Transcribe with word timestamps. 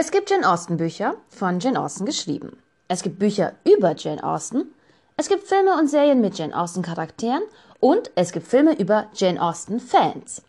Es 0.00 0.12
gibt 0.12 0.30
Jane 0.30 0.48
Austen 0.48 0.76
Bücher 0.76 1.16
von 1.28 1.58
Jane 1.58 1.80
Austen 1.82 2.04
geschrieben. 2.04 2.56
Es 2.86 3.02
gibt 3.02 3.18
Bücher 3.18 3.54
über 3.64 3.96
Jane 3.96 4.22
Austen. 4.22 4.72
Es 5.16 5.28
gibt 5.28 5.48
Filme 5.48 5.76
und 5.76 5.88
Serien 5.88 6.20
mit 6.20 6.38
Jane 6.38 6.56
Austen 6.56 6.82
Charakteren 6.82 7.42
und 7.80 8.12
es 8.14 8.30
gibt 8.30 8.46
Filme 8.46 8.78
über 8.78 9.08
Jane 9.12 9.42
Austen 9.42 9.80
Fans. 9.80 10.42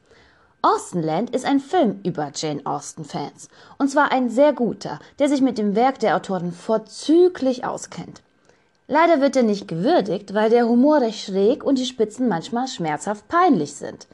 Austenland 0.62 1.32
ist 1.32 1.46
ein 1.46 1.60
Film 1.60 2.00
über 2.04 2.32
Jane 2.36 2.64
Austen 2.64 3.04
Fans. 3.04 3.50
Und 3.80 3.90
zwar 3.90 4.12
ein 4.12 4.30
sehr 4.30 4.54
guter, 4.54 5.00
der 5.18 5.30
sich 5.30 5.42
mit 5.42 5.58
dem 5.58 5.76
Werk 5.76 5.98
der 5.98 6.16
Autorin 6.16 6.52
vorzüglich 6.52 7.66
auskennt. 7.66 8.22
Leider 8.88 9.20
wird 9.20 9.36
er 9.36 9.42
nicht 9.42 9.68
gewürdigt, 9.68 10.36
weil 10.36 10.52
der 10.52 10.68
Humor 10.68 11.02
recht 11.02 11.26
schräg 11.26 11.64
und 11.64 11.80
die 11.80 11.86
Spitzen 11.86 12.28
manchmal 12.28 12.68
schmerzhaft 12.68 13.28
peinlich 13.28 13.74
sind. 13.74 14.06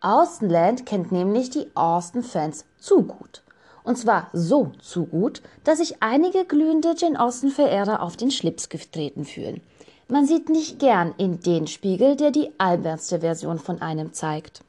Austenland 0.00 0.86
kennt 0.86 1.12
nämlich 1.12 1.50
die 1.50 1.70
Austen-Fans 1.74 2.64
zu 2.78 3.02
gut. 3.02 3.42
Und 3.82 3.96
zwar 3.96 4.28
so 4.32 4.72
zu 4.80 5.06
gut, 5.06 5.42
dass 5.64 5.78
sich 5.78 6.02
einige 6.02 6.44
glühende 6.44 6.94
Jane 6.96 7.18
Austen-Verehrer 7.18 8.02
auf 8.02 8.16
den 8.16 8.30
Schlips 8.30 8.68
getreten 8.68 9.24
fühlen. 9.24 9.60
Man 10.08 10.26
sieht 10.26 10.48
nicht 10.48 10.78
gern 10.78 11.14
in 11.18 11.40
den 11.40 11.66
Spiegel, 11.66 12.16
der 12.16 12.30
die 12.30 12.50
albernste 12.58 13.20
Version 13.20 13.58
von 13.58 13.80
einem 13.80 14.12
zeigt. 14.12 14.62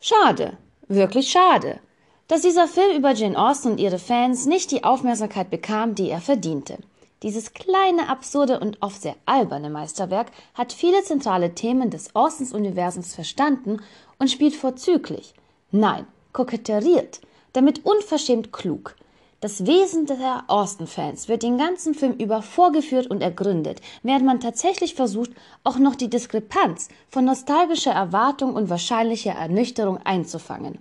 Schade, 0.00 0.56
wirklich 0.88 1.30
schade, 1.30 1.78
dass 2.26 2.42
dieser 2.42 2.66
Film 2.66 2.96
über 2.96 3.12
Jane 3.12 3.38
Austen 3.38 3.72
und 3.72 3.80
ihre 3.80 3.98
Fans 3.98 4.46
nicht 4.46 4.70
die 4.70 4.84
Aufmerksamkeit 4.84 5.50
bekam, 5.50 5.94
die 5.94 6.08
er 6.08 6.20
verdiente. 6.20 6.78
Dieses 7.22 7.52
kleine, 7.52 8.08
absurde 8.08 8.60
und 8.60 8.78
oft 8.80 9.02
sehr 9.02 9.16
alberne 9.26 9.68
Meisterwerk 9.68 10.28
hat 10.54 10.72
viele 10.72 11.02
zentrale 11.02 11.54
Themen 11.54 11.90
des 11.90 12.14
Austens-Universums 12.16 13.14
verstanden 13.14 13.82
und 14.18 14.30
spielt 14.30 14.54
vorzüglich, 14.54 15.34
nein, 15.70 16.06
koketteriert 16.32 17.20
damit 17.52 17.84
unverschämt 17.84 18.52
klug. 18.52 18.96
Das 19.40 19.64
Wesen 19.64 20.04
der 20.04 20.44
Austen-Fans 20.48 21.28
wird 21.28 21.42
den 21.42 21.56
ganzen 21.56 21.94
Film 21.94 22.12
über 22.12 22.42
vorgeführt 22.42 23.06
und 23.06 23.22
ergründet, 23.22 23.80
während 24.02 24.26
man 24.26 24.40
tatsächlich 24.40 24.94
versucht, 24.94 25.30
auch 25.64 25.78
noch 25.78 25.94
die 25.94 26.10
Diskrepanz 26.10 26.88
von 27.08 27.24
nostalgischer 27.24 27.92
Erwartung 27.92 28.54
und 28.54 28.68
wahrscheinlicher 28.68 29.32
Ernüchterung 29.32 29.96
einzufangen. 29.96 30.78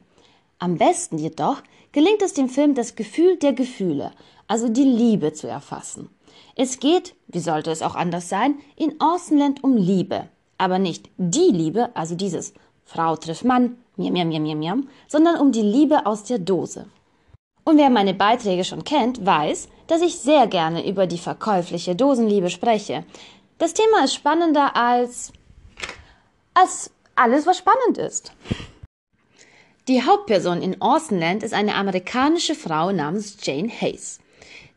Am 0.57 0.77
besten 0.77 1.17
jedoch 1.17 1.63
gelingt 1.94 2.21
es 2.21 2.33
dem 2.33 2.49
Film, 2.49 2.75
das 2.75 2.95
Gefühl 2.95 3.38
der 3.38 3.53
Gefühle, 3.53 4.11
also 4.47 4.67
die 4.67 4.83
Liebe 4.83 5.31
zu 5.31 5.47
erfassen. 5.47 6.09
Es 6.57 6.81
geht, 6.81 7.16
wie 7.27 7.39
sollte 7.39 7.72
es 7.72 7.81
auch 7.81 7.95
anders 7.95 8.27
sein, 8.27 8.55
in 8.75 8.99
Austenland 8.99 9.63
um 9.63 9.77
Liebe, 9.77 10.27
aber 10.57 10.79
nicht 10.79 11.09
die 11.17 11.51
Liebe, 11.51 11.95
also 11.95 12.16
dieses 12.16 12.53
Frau 12.83 13.16
trifft 13.16 13.45
Mann, 13.45 13.77
miam, 14.00 14.14
miam, 14.14 14.30
miam, 14.30 14.44
miam, 14.44 14.59
miam, 14.59 14.89
sondern 15.08 15.38
um 15.38 15.52
die 15.52 15.61
Liebe 15.61 16.05
aus 16.05 16.23
der 16.23 16.39
Dose. 16.39 16.88
Und 17.64 17.78
wer 17.78 17.92
meine 17.92 18.16
Beiträge 18.16 18.64
schon 18.64 18.83
kennt, 18.83 19.23
weiß, 19.23 19.69
dass 19.86 20.02
ich 20.02 20.17
sehr 20.17 20.47
gerne 20.47 20.88
über 20.88 21.06
die 21.06 21.17
verkäufliche 21.17 21.95
Dosenliebe 21.95 22.50
spreche. 22.50 23.03
Das 23.59 23.73
Thema 23.73 24.06
ist 24.06 24.16
spannender 24.16 24.75
als 24.75 25.31
als 26.53 26.91
alles, 27.16 27.45
was 27.45 27.58
spannend 27.58 27.97
ist. 27.97 28.31
Die 29.88 30.03
Hauptperson 30.03 30.61
in 30.61 30.81
Austenland 30.81 31.44
ist 31.44 31.53
eine 31.53 31.75
amerikanische 31.75 32.56
Frau 32.56 32.91
namens 32.91 33.38
Jane 33.41 33.69
Hayes. 33.69 34.19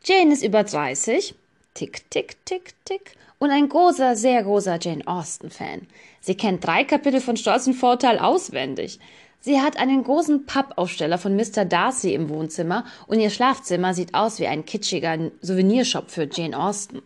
Jane 0.03 0.33
ist 0.33 0.43
über 0.43 0.63
30, 0.63 1.35
tick, 1.73 2.09
tick, 2.09 2.45
tick, 2.45 2.73
tick, 2.85 3.15
und 3.43 3.51
ein 3.51 3.67
großer, 3.67 4.15
sehr 4.15 4.41
großer 4.41 4.79
Jane 4.79 5.05
Austen-Fan. 5.05 5.81
Sie 6.21 6.35
kennt 6.35 6.65
drei 6.65 6.85
Kapitel 6.85 7.19
von 7.19 7.35
Stolz 7.35 7.67
und 7.67 7.73
Vorteil 7.73 8.17
auswendig. 8.17 9.01
Sie 9.41 9.59
hat 9.59 9.77
einen 9.77 10.05
großen 10.05 10.45
Pappaufsteller 10.45 11.17
von 11.17 11.35
Mr. 11.35 11.65
Darcy 11.65 12.13
im 12.13 12.29
Wohnzimmer 12.29 12.85
und 13.05 13.19
ihr 13.19 13.29
Schlafzimmer 13.29 13.93
sieht 13.93 14.13
aus 14.13 14.39
wie 14.39 14.47
ein 14.47 14.63
kitschiger 14.63 15.29
Souvenirshop 15.41 16.09
für 16.09 16.29
Jane 16.31 16.57
Austen. 16.57 17.01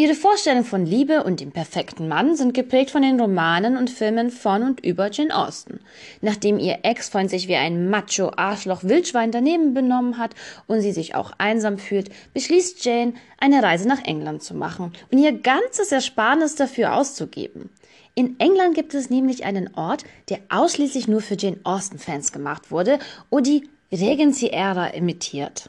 Ihre 0.00 0.14
Vorstellungen 0.14 0.64
von 0.64 0.86
Liebe 0.86 1.24
und 1.24 1.40
dem 1.40 1.52
perfekten 1.52 2.08
Mann 2.08 2.34
sind 2.34 2.54
geprägt 2.54 2.90
von 2.90 3.02
den 3.02 3.20
Romanen 3.20 3.76
und 3.76 3.90
Filmen 3.90 4.30
von 4.30 4.62
und 4.62 4.80
über 4.82 5.10
Jane 5.10 5.36
Austen. 5.36 5.80
Nachdem 6.22 6.58
ihr 6.58 6.78
Ex-Freund 6.84 7.28
sich 7.28 7.48
wie 7.48 7.56
ein 7.56 7.90
Macho-Arschloch-Wildschwein 7.90 9.30
daneben 9.30 9.74
benommen 9.74 10.16
hat 10.16 10.30
und 10.66 10.80
sie 10.80 10.92
sich 10.92 11.14
auch 11.14 11.32
einsam 11.36 11.76
fühlt, 11.76 12.08
beschließt 12.32 12.82
Jane, 12.82 13.12
eine 13.38 13.62
Reise 13.62 13.86
nach 13.86 14.02
England 14.02 14.42
zu 14.42 14.54
machen 14.54 14.94
und 15.12 15.18
ihr 15.18 15.32
ganzes 15.32 15.92
Ersparnis 15.92 16.54
dafür 16.54 16.94
auszugeben. 16.94 17.68
In 18.14 18.40
England 18.40 18.74
gibt 18.74 18.94
es 18.94 19.10
nämlich 19.10 19.44
einen 19.44 19.74
Ort, 19.74 20.04
der 20.30 20.38
ausschließlich 20.48 21.08
nur 21.08 21.20
für 21.20 21.36
Jane 21.36 21.60
Austen-Fans 21.64 22.32
gemacht 22.32 22.70
wurde 22.70 23.00
und 23.28 23.46
die 23.46 23.68
Regency-Ära 23.92 24.94
imitiert. 24.94 25.68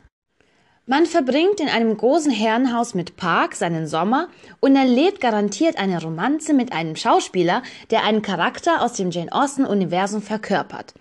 Man 0.88 1.06
verbringt 1.06 1.60
in 1.60 1.70
einem 1.70 1.96
großen 1.96 2.32
Herrenhaus 2.32 2.96
mit 2.96 3.16
Park 3.16 3.54
seinen 3.56 3.86
Sommer 3.86 4.30
und 4.60 4.76
erlebt 4.76 5.22
garantiert 5.22 5.78
eine 5.78 6.02
Romanze 6.02 6.56
mit 6.56 6.74
einem 6.74 6.96
Schauspieler, 6.96 7.62
der 7.92 8.04
einen 8.04 8.24
Charakter 8.24 8.82
aus 8.82 8.94
dem 8.94 9.12
Jane 9.12 9.32
Austen-Universum 9.32 10.24
verkörpert. 10.24 10.96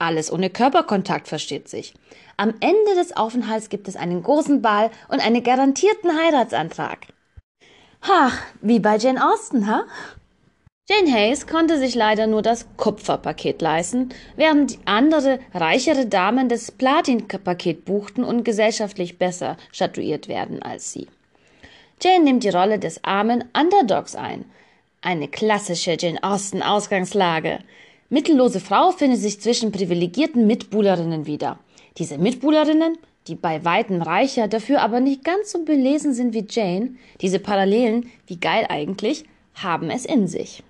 Alles 0.00 0.32
ohne 0.32 0.50
Körperkontakt 0.50 1.28
versteht 1.28 1.68
sich. 1.68 1.94
Am 2.36 2.54
Ende 2.60 2.94
des 2.96 3.16
Aufenthalts 3.16 3.68
gibt 3.68 3.86
es 3.86 3.94
einen 3.94 4.22
großen 4.22 4.62
Ball 4.62 4.90
und 5.08 5.24
einen 5.24 5.44
garantierten 5.44 6.10
Heiratsantrag. 6.18 7.06
Ha, 8.08 8.32
wie 8.62 8.80
bei 8.80 8.96
Jane 8.96 9.24
Austen, 9.24 9.68
ha? 9.68 9.84
Jane 10.90 11.12
Hayes 11.12 11.46
konnte 11.46 11.78
sich 11.78 11.94
leider 11.94 12.26
nur 12.26 12.42
das 12.42 12.66
Kupferpaket 12.76 13.62
leisten, 13.62 14.08
während 14.34 14.76
andere 14.86 15.38
reichere 15.54 16.06
Damen 16.06 16.48
das 16.48 16.72
Platinpaket 16.72 17.84
buchten 17.84 18.24
und 18.24 18.42
gesellschaftlich 18.42 19.16
besser 19.16 19.56
statuiert 19.70 20.26
werden 20.26 20.60
als 20.62 20.92
sie. 20.92 21.06
Jane 22.02 22.24
nimmt 22.24 22.42
die 22.42 22.48
Rolle 22.48 22.80
des 22.80 23.04
armen 23.04 23.44
Underdogs 23.56 24.16
ein. 24.16 24.46
Eine 25.00 25.28
klassische 25.28 25.96
Jane 25.96 26.24
Austen 26.24 26.60
Ausgangslage. 26.60 27.60
Mittellose 28.08 28.58
Frau 28.58 28.90
findet 28.90 29.20
sich 29.20 29.40
zwischen 29.40 29.70
privilegierten 29.70 30.44
Mitbuhlerinnen 30.48 31.24
wieder. 31.24 31.60
Diese 31.98 32.18
Mitbuhlerinnen, 32.18 32.98
die 33.28 33.36
bei 33.36 33.64
weitem 33.64 34.02
reicher, 34.02 34.48
dafür 34.48 34.82
aber 34.82 34.98
nicht 34.98 35.22
ganz 35.22 35.52
so 35.52 35.64
belesen 35.64 36.14
sind 36.14 36.34
wie 36.34 36.46
Jane, 36.50 36.96
diese 37.20 37.38
Parallelen, 37.38 38.10
wie 38.26 38.40
geil 38.40 38.66
eigentlich, 38.68 39.24
haben 39.54 39.88
es 39.88 40.04
in 40.04 40.26
sich. 40.26 40.64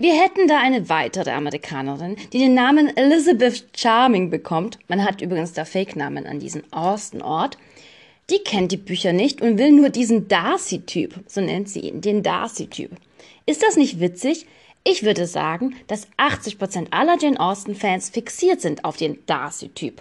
Wir 0.00 0.14
hätten 0.14 0.46
da 0.46 0.60
eine 0.60 0.88
weitere 0.88 1.32
Amerikanerin, 1.32 2.14
die 2.32 2.38
den 2.38 2.54
Namen 2.54 2.96
Elizabeth 2.96 3.66
Charming 3.76 4.30
bekommt. 4.30 4.78
Man 4.86 5.04
hat 5.04 5.20
übrigens 5.20 5.54
da 5.54 5.64
Fake-Namen 5.64 6.24
an 6.24 6.38
diesem 6.38 6.62
Austin-Ort. 6.70 7.58
Die 8.30 8.38
kennt 8.38 8.70
die 8.70 8.76
Bücher 8.76 9.12
nicht 9.12 9.42
und 9.42 9.58
will 9.58 9.72
nur 9.72 9.88
diesen 9.88 10.28
Darcy-Typ, 10.28 11.24
so 11.26 11.40
nennt 11.40 11.68
sie 11.68 11.80
ihn, 11.80 12.00
den 12.00 12.22
Darcy-Typ. 12.22 12.92
Ist 13.44 13.64
das 13.64 13.76
nicht 13.76 13.98
witzig? 13.98 14.46
Ich 14.84 15.02
würde 15.02 15.26
sagen, 15.26 15.74
dass 15.88 16.06
80% 16.16 16.92
aller 16.92 17.18
Jane 17.18 17.40
Austen-Fans 17.40 18.10
fixiert 18.10 18.60
sind 18.60 18.84
auf 18.84 18.96
den 18.96 19.18
Darcy-Typ. 19.26 20.00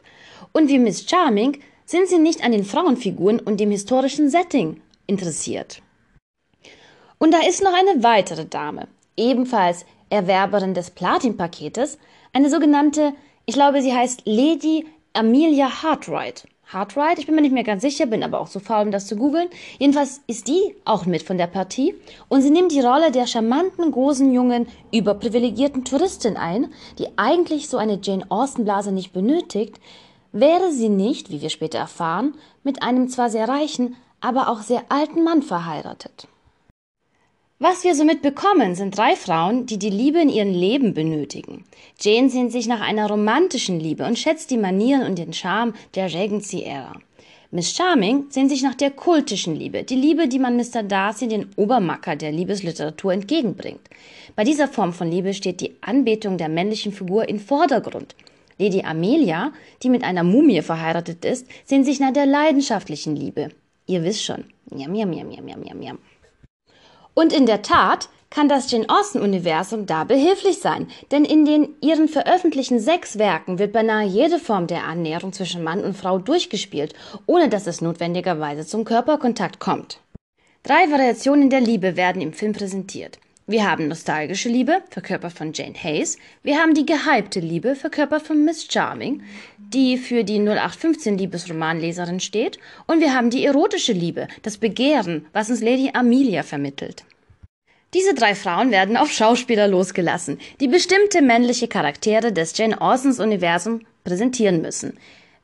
Und 0.52 0.68
wie 0.68 0.78
Miss 0.78 1.10
Charming 1.10 1.58
sind 1.86 2.08
sie 2.08 2.20
nicht 2.20 2.44
an 2.44 2.52
den 2.52 2.66
Frauenfiguren 2.66 3.40
und 3.40 3.60
dem 3.60 3.72
historischen 3.72 4.30
Setting 4.30 4.80
interessiert. 5.08 5.82
Und 7.18 7.34
da 7.34 7.40
ist 7.40 7.64
noch 7.64 7.74
eine 7.74 8.04
weitere 8.04 8.46
Dame, 8.46 8.88
ebenfalls 9.18 9.86
Erwerberin 10.10 10.74
des 10.74 10.92
Platin-Paketes, 10.92 11.98
eine 12.34 12.50
sogenannte, 12.50 13.14
ich 13.46 13.56
glaube, 13.56 13.82
sie 13.82 13.94
heißt 13.94 14.22
Lady 14.26 14.86
Amelia 15.14 15.84
Hartright. 15.84 16.48
Hartright, 16.72 17.18
ich 17.18 17.26
bin 17.26 17.36
mir 17.36 17.42
nicht 17.42 17.54
mehr 17.54 17.64
ganz 17.64 17.82
sicher, 17.82 18.06
bin 18.06 18.24
aber 18.24 18.42
auch 18.42 18.48
so 18.48 18.60
faul, 18.60 18.86
um 18.86 18.92
das 18.92 19.08
zu 19.08 19.16
googeln. 19.16 19.48
Jedenfalls 19.80 20.22
ist 20.28 20.50
die 20.50 20.76
auch 20.84 21.06
mit 21.06 21.24
von 21.24 21.38
der 21.38 21.48
Partie 21.48 21.96
und 22.28 22.42
sie 22.42 22.50
nimmt 22.50 22.74
die 22.74 22.82
Rolle 22.82 23.12
der 23.12 23.26
charmanten, 23.26 23.90
großen, 23.90 24.34
jungen, 24.34 24.68
überprivilegierten 24.92 25.86
Touristin 25.86 26.36
ein, 26.36 26.72
die 27.00 27.08
eigentlich 27.16 27.70
so 27.70 27.78
eine 27.78 28.00
Jane 28.02 28.26
Austen-Blase 28.30 28.92
nicht 28.92 29.14
benötigt, 29.14 29.80
wäre 30.34 30.72
sie 30.74 30.90
nicht, 30.90 31.32
wie 31.32 31.42
wir 31.42 31.50
später 31.50 31.80
erfahren, 31.80 32.36
mit 32.64 32.84
einem 32.84 33.08
zwar 33.08 33.30
sehr 33.30 33.48
reichen, 33.48 33.96
aber 34.20 34.50
auch 34.50 34.60
sehr 34.60 34.84
alten 34.90 35.24
Mann 35.24 35.44
verheiratet. 35.44 36.28
Was 37.60 37.84
wir 37.84 37.96
somit 37.96 38.22
bekommen, 38.22 38.76
sind 38.76 38.96
drei 38.96 39.16
Frauen, 39.16 39.66
die 39.66 39.80
die 39.80 39.90
Liebe 39.90 40.22
in 40.22 40.30
ihrem 40.30 40.54
Leben 40.54 40.94
benötigen. 40.94 41.64
Jane 42.00 42.30
sehnt 42.30 42.52
sich 42.52 42.68
nach 42.68 42.82
einer 42.82 43.10
romantischen 43.10 43.80
Liebe 43.80 44.06
und 44.06 44.20
schätzt 44.20 44.52
die 44.52 44.60
Manieren 44.60 45.08
und 45.08 45.18
den 45.18 45.34
Charme 45.34 45.74
der 45.96 46.14
Regency-Ära. 46.14 46.94
Miss 47.50 47.76
Charming 47.76 48.26
sehnt 48.30 48.52
sich 48.52 48.62
nach 48.62 48.76
der 48.76 48.92
kultischen 48.92 49.56
Liebe, 49.56 49.82
die 49.84 49.96
Liebe, 49.96 50.28
die 50.28 50.38
man 50.38 50.56
Mr. 50.56 50.84
Darcy, 50.84 51.28
den 51.28 51.48
Obermacker 51.56 52.16
der 52.16 52.32
Liebesliteratur, 52.32 53.14
entgegenbringt. 53.14 53.82
Bei 54.36 54.44
dieser 54.44 54.68
Form 54.68 54.94
von 54.94 55.10
Liebe 55.10 55.34
steht 55.34 55.60
die 55.60 55.78
Anbetung 55.82 56.38
der 56.38 56.50
männlichen 56.50 56.92
Figur 56.92 57.28
im 57.28 57.40
Vordergrund. 57.40 58.14
Lady 58.60 58.84
Amelia, 58.84 59.52
die 59.82 59.90
mit 59.90 60.04
einer 60.04 60.24
Mumie 60.24 60.62
verheiratet 60.62 61.26
ist, 61.26 61.48
sehnt 61.66 61.88
sich 61.88 62.00
nach 62.00 62.14
der 62.14 62.28
leidenschaftlichen 62.28 63.16
Liebe. 63.16 63.50
Ihr 63.88 64.04
wisst 64.04 64.24
schon. 64.24 64.44
Miam, 64.70 64.92
miam, 64.92 65.10
miam, 65.10 65.28
miam, 65.28 65.44
miam, 65.44 65.80
miam. 65.80 65.98
Und 67.18 67.34
in 67.34 67.48
der 67.48 67.64
Tat, 67.64 68.10
kann 68.30 68.48
das 68.48 68.70
Jane 68.70 68.88
Austen-Universum 68.90 69.88
da 69.88 70.04
behilflich 70.04 70.60
sein, 70.60 70.88
denn 71.10 71.26
in 71.26 71.46
den 71.46 71.70
ihren 71.82 72.10
veröffentlichten 72.10 72.80
sechs 72.80 73.18
Werken 73.18 73.58
wird 73.58 73.74
beinahe 73.74 74.06
jede 74.06 74.38
Form 74.38 74.68
der 74.68 74.84
Annäherung 74.84 75.34
zwischen 75.34 75.64
Mann 75.64 75.84
und 75.84 75.98
Frau 75.98 76.20
durchgespielt, 76.20 76.94
ohne 77.26 77.50
dass 77.50 77.66
es 77.66 77.82
notwendigerweise 77.82 78.68
zum 78.68 78.86
Körperkontakt 78.86 79.58
kommt. 79.58 80.00
Drei 80.62 80.92
Variationen 80.92 81.50
der 81.50 81.62
Liebe 81.62 81.96
werden 81.96 82.22
im 82.22 82.34
Film 82.34 82.54
präsentiert. 82.54 83.18
Wir 83.50 83.66
haben 83.66 83.88
nostalgische 83.88 84.50
Liebe, 84.50 84.82
verkörpert 84.90 85.32
von 85.32 85.54
Jane 85.54 85.82
Hayes. 85.82 86.18
Wir 86.44 86.58
haben 86.58 86.74
die 86.74 86.86
gehypte 86.86 87.40
Liebe, 87.40 87.76
verkörpert 87.76 88.24
von 88.24 88.44
Miss 88.44 88.68
Charming, 88.70 89.24
die 89.58 89.98
für 89.98 90.26
die 90.26 90.38
0815 90.38 91.18
Liebesromanleserin 91.18 92.20
steht. 92.20 92.60
Und 92.88 93.00
wir 93.00 93.14
haben 93.14 93.30
die 93.30 93.46
erotische 93.46 93.94
Liebe, 93.94 94.28
das 94.42 94.58
Begehren, 94.58 95.28
was 95.32 95.50
uns 95.50 95.62
Lady 95.62 95.92
Amelia 95.94 96.44
vermittelt. 96.44 97.06
Diese 97.94 98.14
drei 98.14 98.36
Frauen 98.36 98.72
werden 98.72 98.98
auf 98.98 99.14
Schauspieler 99.14 99.70
losgelassen, 99.70 100.40
die 100.60 100.68
bestimmte 100.68 101.22
männliche 101.22 101.70
Charaktere 101.70 102.34
des 102.34 102.58
Jane 102.58 102.82
Austens 102.82 103.22
Universum 103.22 103.80
präsentieren 104.04 104.62
müssen. 104.62 104.98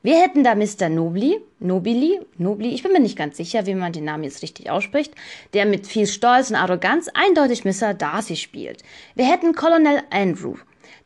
Wir 0.04 0.20
hätten 0.20 0.44
da 0.44 0.54
Mr. 0.54 0.90
Nobly, 0.90 1.40
Nobili, 1.60 2.20
Nobly, 2.36 2.74
ich 2.74 2.82
bin 2.82 2.92
mir 2.92 3.00
nicht 3.00 3.16
ganz 3.16 3.38
sicher, 3.38 3.64
wie 3.64 3.74
man 3.74 3.94
den 3.94 4.04
Namen 4.04 4.24
jetzt 4.24 4.42
richtig 4.42 4.68
ausspricht, 4.68 5.14
der 5.54 5.64
mit 5.64 5.86
viel 5.86 6.06
Stolz 6.06 6.50
und 6.50 6.56
Arroganz 6.56 7.08
eindeutig 7.14 7.64
Mr. 7.64 7.94
Darcy 7.94 8.36
spielt. 8.36 8.82
Wir 9.14 9.24
hätten 9.24 9.54
Colonel 9.54 10.02
Andrew, 10.10 10.56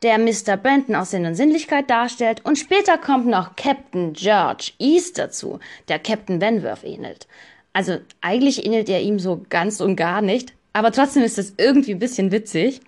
der 0.03 0.19
Mr. 0.19 0.57
Brandon 0.57 0.97
aus 0.97 1.13
Sinn 1.13 1.27
und 1.27 1.37
Sinnlichkeit 1.37 1.89
darstellt 1.89 2.45
und 2.45 2.59
später 2.59 2.99
kommt 2.99 3.27
noch 3.27 3.55
Captain 3.55 4.15
George 4.15 4.73
East 4.81 5.17
dazu, 5.17 5.61
der 5.87 6.01
Captain 6.01 6.41
Wentworth 6.41 6.83
ähnelt. 6.83 7.29
Also 7.73 7.99
eigentlich 8.21 8.67
ähnelt 8.67 8.89
er 8.89 9.01
ihm 9.01 9.21
so 9.21 9.47
ganz 9.49 9.81
und 9.81 9.95
gar 9.95 10.23
nicht, 10.23 10.55
aber 10.73 10.91
trotzdem 10.91 11.23
ist 11.23 11.39
es 11.39 11.55
irgendwie 11.57 11.93
ein 11.93 12.01
bisschen 12.01 12.33
witzig. 12.33 12.81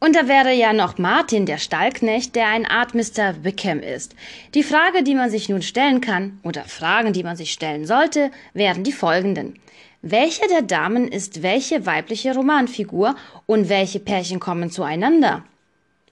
Und 0.00 0.14
da 0.14 0.28
wäre 0.28 0.52
ja 0.52 0.72
noch 0.72 0.98
Martin, 0.98 1.44
der 1.44 1.58
Stallknecht, 1.58 2.36
der 2.36 2.48
eine 2.48 2.70
Art 2.70 2.94
Mr. 2.94 3.42
Wickham 3.42 3.80
ist. 3.80 4.14
Die 4.54 4.62
Frage, 4.62 5.02
die 5.02 5.14
man 5.14 5.30
sich 5.30 5.48
nun 5.48 5.62
stellen 5.62 6.00
kann, 6.00 6.38
oder 6.44 6.64
Fragen, 6.64 7.12
die 7.12 7.24
man 7.24 7.36
sich 7.36 7.52
stellen 7.52 7.84
sollte, 7.84 8.30
wären 8.54 8.84
die 8.84 8.92
folgenden. 8.92 9.58
Welche 10.00 10.46
der 10.46 10.62
Damen 10.62 11.08
ist 11.08 11.42
welche 11.42 11.84
weibliche 11.84 12.32
Romanfigur 12.32 13.16
und 13.46 13.68
welche 13.68 13.98
Pärchen 13.98 14.38
kommen 14.38 14.70
zueinander? 14.70 15.42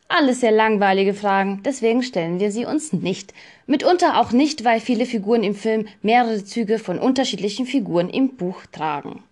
Alles 0.09 0.41
sehr 0.41 0.51
langweilige 0.51 1.15
Fragen, 1.15 1.63
deswegen 1.65 2.03
stellen 2.03 2.41
wir 2.41 2.51
sie 2.51 2.65
uns 2.65 2.93
nicht. 2.93 3.33
Mitunter 3.67 4.21
auch 4.21 4.33
nicht, 4.33 4.65
weil 4.65 4.81
viele 4.81 5.07
Figuren 5.07 5.45
im 5.45 5.55
Film 5.55 5.87
mehrere 6.03 6.45
Züge 6.45 6.81
von 6.81 6.99
unterschiedlichen 6.99 7.67
Figuren 7.67 8.09
im 8.09 8.37
Buch 8.37 8.67
tragen. 8.73 9.23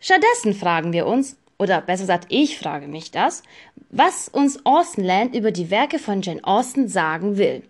Stattdessen 0.00 0.54
fragen 0.54 0.92
wir 0.92 1.06
uns, 1.06 1.36
oder 1.58 1.80
besser 1.80 2.04
gesagt, 2.04 2.26
ich 2.28 2.58
frage 2.58 2.86
mich 2.86 3.10
das, 3.10 3.42
was 3.90 4.28
uns 4.28 4.64
Austen 4.64 5.02
Land 5.02 5.34
über 5.34 5.50
die 5.50 5.70
Werke 5.70 5.98
von 5.98 6.22
Jane 6.22 6.44
Austen 6.44 6.88
sagen 6.88 7.36
will. 7.36 7.62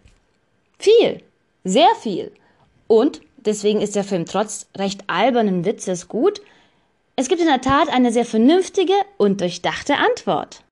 Viel, 0.79 1.23
sehr 1.64 1.88
viel. 2.00 2.32
Und 2.87 3.20
deswegen 3.37 3.81
ist 3.81 3.96
der 3.96 4.05
Film 4.05 4.26
trotz 4.26 4.67
recht 4.76 5.05
albernen 5.06 5.64
Witzes 5.64 6.08
gut. 6.08 6.40
Es 7.17 7.29
gibt 7.29 7.40
in 7.40 7.49
der 7.49 7.61
Tat 7.61 7.88
eine 7.88 8.12
sehr 8.12 8.25
vernünftige 8.25 8.94
und 9.17 9.40
durchdachte 9.40 9.96
Antwort. 9.96 10.62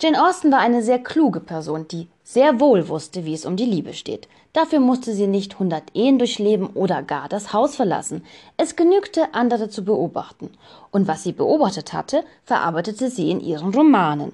Jane 0.00 0.20
Austen 0.20 0.50
war 0.50 0.58
eine 0.58 0.82
sehr 0.82 0.98
kluge 0.98 1.40
Person, 1.40 1.86
die 1.86 2.08
sehr 2.24 2.60
wohl 2.60 2.88
wusste, 2.88 3.24
wie 3.24 3.34
es 3.34 3.44
um 3.44 3.56
die 3.56 3.66
Liebe 3.66 3.94
steht. 3.94 4.26
Dafür 4.52 4.80
musste 4.80 5.14
sie 5.14 5.26
nicht 5.26 5.58
hundert 5.58 5.84
Ehen 5.94 6.18
durchleben 6.18 6.68
oder 6.68 7.02
gar 7.02 7.28
das 7.28 7.52
Haus 7.52 7.76
verlassen. 7.76 8.24
Es 8.56 8.76
genügte, 8.76 9.32
andere 9.32 9.68
zu 9.68 9.84
beobachten. 9.84 10.50
Und 10.90 11.08
was 11.08 11.22
sie 11.22 11.32
beobachtet 11.32 11.92
hatte, 11.92 12.24
verarbeitete 12.44 13.10
sie 13.10 13.30
in 13.30 13.40
ihren 13.40 13.72
Romanen. 13.72 14.32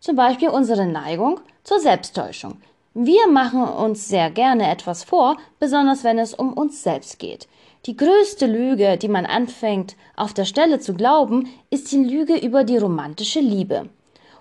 Zum 0.00 0.16
Beispiel 0.16 0.48
unsere 0.48 0.86
Neigung 0.86 1.40
zur 1.62 1.80
Selbsttäuschung. 1.80 2.58
Wir 2.92 3.26
machen 3.28 3.62
uns 3.62 4.06
sehr 4.06 4.30
gerne 4.30 4.70
etwas 4.70 5.02
vor, 5.02 5.36
besonders 5.58 6.04
wenn 6.04 6.18
es 6.18 6.34
um 6.34 6.52
uns 6.52 6.82
selbst 6.82 7.18
geht. 7.18 7.48
Die 7.86 7.96
größte 7.96 8.46
Lüge, 8.46 8.96
die 8.96 9.08
man 9.08 9.26
anfängt 9.26 9.96
auf 10.16 10.32
der 10.32 10.44
Stelle 10.44 10.78
zu 10.78 10.94
glauben, 10.94 11.48
ist 11.70 11.90
die 11.92 12.04
Lüge 12.04 12.36
über 12.36 12.64
die 12.64 12.78
romantische 12.78 13.40
Liebe. 13.40 13.88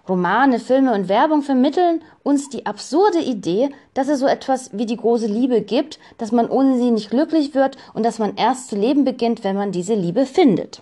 Romane, 0.07 0.59
Filme 0.59 0.93
und 0.93 1.07
Werbung 1.07 1.43
vermitteln 1.43 2.01
uns 2.23 2.49
die 2.49 2.65
absurde 2.65 3.19
Idee, 3.19 3.69
dass 3.93 4.09
es 4.09 4.19
so 4.19 4.27
etwas 4.27 4.71
wie 4.73 4.85
die 4.85 4.97
große 4.97 5.27
Liebe 5.27 5.61
gibt, 5.61 5.97
dass 6.17 6.33
man 6.33 6.49
ohne 6.49 6.77
sie 6.77 6.91
nicht 6.91 7.09
glücklich 7.09 7.55
wird 7.55 7.77
und 7.93 8.03
dass 8.03 8.19
man 8.19 8.35
erst 8.35 8.69
zu 8.69 8.75
leben 8.75 9.05
beginnt, 9.05 9.45
wenn 9.45 9.55
man 9.55 9.71
diese 9.71 9.93
Liebe 9.93 10.25
findet. 10.25 10.81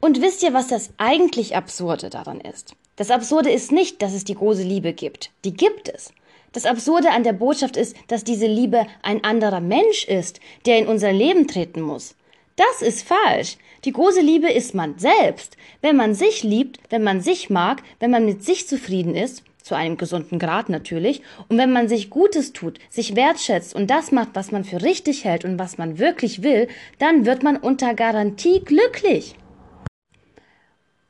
Und 0.00 0.20
wisst 0.20 0.42
ihr, 0.42 0.52
was 0.54 0.68
das 0.68 0.90
eigentlich 0.96 1.54
Absurde 1.54 2.10
daran 2.10 2.40
ist? 2.40 2.74
Das 2.96 3.12
Absurde 3.12 3.50
ist 3.50 3.70
nicht, 3.70 4.02
dass 4.02 4.12
es 4.12 4.24
die 4.24 4.34
große 4.34 4.62
Liebe 4.62 4.92
gibt. 4.92 5.30
Die 5.44 5.54
gibt 5.54 5.88
es. 5.88 6.12
Das 6.52 6.66
Absurde 6.66 7.12
an 7.12 7.22
der 7.22 7.32
Botschaft 7.32 7.76
ist, 7.76 7.94
dass 8.08 8.24
diese 8.24 8.46
Liebe 8.46 8.86
ein 9.02 9.22
anderer 9.22 9.60
Mensch 9.60 10.04
ist, 10.04 10.40
der 10.66 10.78
in 10.78 10.88
unser 10.88 11.12
Leben 11.12 11.46
treten 11.46 11.80
muss. 11.80 12.16
Das 12.56 12.82
ist 12.82 13.06
falsch. 13.06 13.56
Die 13.84 13.92
große 13.92 14.20
Liebe 14.20 14.50
ist 14.50 14.74
man 14.74 14.98
selbst. 14.98 15.56
Wenn 15.80 15.96
man 15.96 16.14
sich 16.14 16.42
liebt, 16.42 16.78
wenn 16.90 17.02
man 17.02 17.22
sich 17.22 17.48
mag, 17.48 17.82
wenn 17.98 18.10
man 18.10 18.26
mit 18.26 18.44
sich 18.44 18.68
zufrieden 18.68 19.14
ist, 19.14 19.42
zu 19.62 19.74
einem 19.74 19.96
gesunden 19.96 20.38
Grad 20.38 20.68
natürlich, 20.68 21.22
und 21.48 21.56
wenn 21.56 21.72
man 21.72 21.88
sich 21.88 22.10
Gutes 22.10 22.52
tut, 22.52 22.78
sich 22.90 23.16
wertschätzt 23.16 23.74
und 23.74 23.88
das 23.88 24.12
macht, 24.12 24.30
was 24.34 24.52
man 24.52 24.64
für 24.64 24.82
richtig 24.82 25.24
hält 25.24 25.44
und 25.44 25.58
was 25.58 25.78
man 25.78 25.98
wirklich 25.98 26.42
will, 26.42 26.68
dann 26.98 27.24
wird 27.24 27.42
man 27.42 27.56
unter 27.56 27.94
Garantie 27.94 28.60
glücklich. 28.60 29.34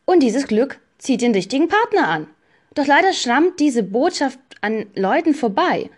Und 0.04 0.22
dieses 0.22 0.46
Glück 0.46 0.80
zieht 0.98 1.22
den 1.22 1.32
richtigen 1.32 1.68
Partner 1.68 2.08
an. 2.08 2.26
Doch 2.74 2.86
leider 2.86 3.12
schrammt 3.12 3.58
diese 3.58 3.82
Botschaft 3.82 4.38
an 4.60 4.86
Leuten 4.94 5.34
vorbei. 5.34 5.90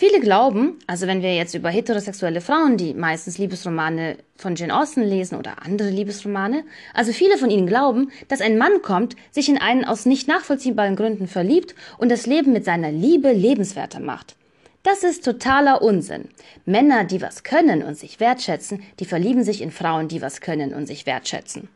Viele 0.00 0.20
glauben, 0.20 0.78
also 0.86 1.08
wenn 1.08 1.22
wir 1.22 1.34
jetzt 1.34 1.56
über 1.56 1.70
heterosexuelle 1.70 2.40
Frauen, 2.40 2.76
die 2.76 2.94
meistens 2.94 3.36
Liebesromane 3.36 4.18
von 4.36 4.54
Jane 4.54 4.78
Austen 4.78 5.02
lesen 5.02 5.36
oder 5.36 5.64
andere 5.64 5.90
Liebesromane, 5.90 6.62
also 6.94 7.10
viele 7.10 7.36
von 7.36 7.50
ihnen 7.50 7.66
glauben, 7.66 8.12
dass 8.28 8.40
ein 8.40 8.58
Mann 8.58 8.80
kommt, 8.80 9.16
sich 9.32 9.48
in 9.48 9.58
einen 9.58 9.84
aus 9.84 10.06
nicht 10.06 10.28
nachvollziehbaren 10.28 10.94
Gründen 10.94 11.26
verliebt 11.26 11.74
und 11.98 12.12
das 12.12 12.26
Leben 12.26 12.52
mit 12.52 12.64
seiner 12.64 12.92
Liebe 12.92 13.32
lebenswerter 13.32 13.98
macht. 13.98 14.36
Das 14.84 15.02
ist 15.02 15.24
totaler 15.24 15.82
Unsinn. 15.82 16.28
Männer, 16.64 17.02
die 17.02 17.20
was 17.20 17.42
können 17.42 17.82
und 17.82 17.98
sich 17.98 18.20
wertschätzen, 18.20 18.84
die 19.00 19.04
verlieben 19.04 19.42
sich 19.42 19.60
in 19.60 19.72
Frauen, 19.72 20.06
die 20.06 20.22
was 20.22 20.40
können 20.40 20.74
und 20.74 20.86
sich 20.86 21.06
wertschätzen. 21.06 21.68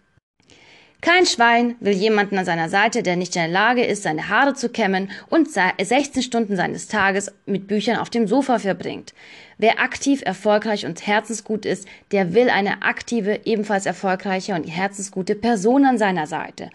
Kein 1.02 1.26
Schwein 1.26 1.74
will 1.80 1.94
jemanden 1.94 2.38
an 2.38 2.44
seiner 2.44 2.68
Seite, 2.68 3.02
der 3.02 3.16
nicht 3.16 3.34
in 3.34 3.42
der 3.42 3.50
Lage 3.50 3.84
ist, 3.84 4.04
seine 4.04 4.28
Haare 4.28 4.54
zu 4.54 4.68
kämmen 4.68 5.10
und 5.28 5.48
16 5.50 6.22
Stunden 6.22 6.54
seines 6.54 6.86
Tages 6.86 7.32
mit 7.44 7.66
Büchern 7.66 7.96
auf 7.96 8.08
dem 8.08 8.28
Sofa 8.28 8.60
verbringt. 8.60 9.12
Wer 9.58 9.80
aktiv, 9.80 10.22
erfolgreich 10.24 10.86
und 10.86 11.04
herzensgut 11.04 11.66
ist, 11.66 11.88
der 12.12 12.34
will 12.34 12.48
eine 12.48 12.82
aktive, 12.82 13.40
ebenfalls 13.44 13.84
erfolgreiche 13.84 14.54
und 14.54 14.62
herzensgute 14.62 15.34
Person 15.34 15.86
an 15.86 15.98
seiner 15.98 16.28
Seite. 16.28 16.70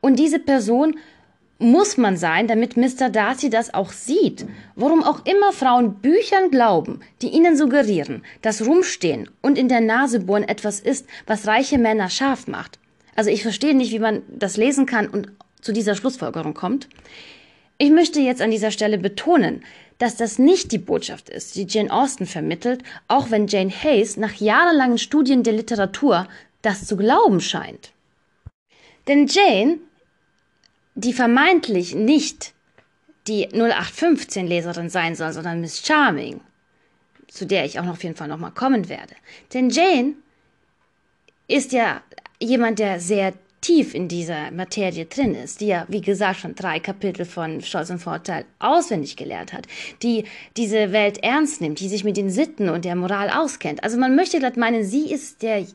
Und 0.00 0.18
diese 0.18 0.40
Person 0.40 0.98
muss 1.60 1.96
man 1.96 2.16
sein, 2.16 2.48
damit 2.48 2.76
Mr. 2.76 3.10
Darcy 3.10 3.48
das 3.48 3.72
auch 3.74 3.92
sieht. 3.92 4.44
Worum 4.74 5.04
auch 5.04 5.24
immer 5.24 5.52
Frauen 5.52 6.00
Büchern 6.00 6.50
glauben, 6.50 6.98
die 7.22 7.28
ihnen 7.28 7.56
suggerieren, 7.56 8.24
dass 8.42 8.66
Rumstehen 8.66 9.30
und 9.40 9.56
in 9.56 9.68
der 9.68 9.80
Nase 9.80 10.18
bohren 10.18 10.42
etwas 10.42 10.80
ist, 10.80 11.06
was 11.28 11.46
reiche 11.46 11.78
Männer 11.78 12.10
scharf 12.10 12.48
macht. 12.48 12.80
Also 13.18 13.30
ich 13.30 13.42
verstehe 13.42 13.74
nicht, 13.74 13.90
wie 13.90 13.98
man 13.98 14.22
das 14.28 14.56
lesen 14.56 14.86
kann 14.86 15.08
und 15.08 15.32
zu 15.60 15.72
dieser 15.72 15.96
Schlussfolgerung 15.96 16.54
kommt. 16.54 16.88
Ich 17.76 17.90
möchte 17.90 18.20
jetzt 18.20 18.40
an 18.40 18.52
dieser 18.52 18.70
Stelle 18.70 18.96
betonen, 18.96 19.64
dass 19.98 20.14
das 20.14 20.38
nicht 20.38 20.70
die 20.70 20.78
Botschaft 20.78 21.28
ist, 21.28 21.56
die 21.56 21.66
Jane 21.68 21.90
Austen 21.90 22.26
vermittelt, 22.26 22.84
auch 23.08 23.32
wenn 23.32 23.48
Jane 23.48 23.72
Hayes 23.72 24.18
nach 24.18 24.34
jahrelangen 24.34 24.98
Studien 24.98 25.42
der 25.42 25.54
Literatur 25.54 26.28
das 26.62 26.86
zu 26.86 26.96
glauben 26.96 27.40
scheint. 27.40 27.90
Denn 29.08 29.26
Jane, 29.26 29.78
die 30.94 31.12
vermeintlich 31.12 31.96
nicht 31.96 32.52
die 33.26 33.48
0815-Leserin 33.48 34.90
sein 34.90 35.16
soll, 35.16 35.32
sondern 35.32 35.60
Miss 35.60 35.84
Charming, 35.84 36.40
zu 37.26 37.46
der 37.46 37.64
ich 37.64 37.80
auch 37.80 37.84
noch 37.84 37.94
auf 37.94 38.04
jeden 38.04 38.14
Fall 38.14 38.28
nochmal 38.28 38.52
kommen 38.52 38.88
werde. 38.88 39.16
Denn 39.52 39.70
Jane 39.70 40.14
ist 41.48 41.72
ja 41.72 42.02
jemand, 42.40 42.78
der 42.78 43.00
sehr 43.00 43.34
tief 43.60 43.94
in 43.94 44.08
dieser 44.08 44.50
Materie 44.52 45.06
drin 45.06 45.34
ist, 45.34 45.60
die 45.60 45.66
ja, 45.66 45.84
wie 45.88 46.00
gesagt, 46.00 46.40
schon 46.40 46.54
drei 46.54 46.78
Kapitel 46.78 47.24
von 47.24 47.60
Stolz 47.60 47.90
und 47.90 47.98
Vorteil 47.98 48.44
auswendig 48.60 49.16
gelernt 49.16 49.52
hat, 49.52 49.66
die 50.02 50.24
diese 50.56 50.92
Welt 50.92 51.22
ernst 51.24 51.60
nimmt, 51.60 51.80
die 51.80 51.88
sich 51.88 52.04
mit 52.04 52.16
den 52.16 52.30
Sitten 52.30 52.68
und 52.68 52.84
der 52.84 52.94
Moral 52.94 53.30
auskennt. 53.30 53.82
Also 53.82 53.98
man 53.98 54.14
möchte 54.14 54.38
glatt 54.38 54.56
meinen, 54.56 54.84
sie 54.84 55.10
ist 55.10 55.42
der 55.42 55.66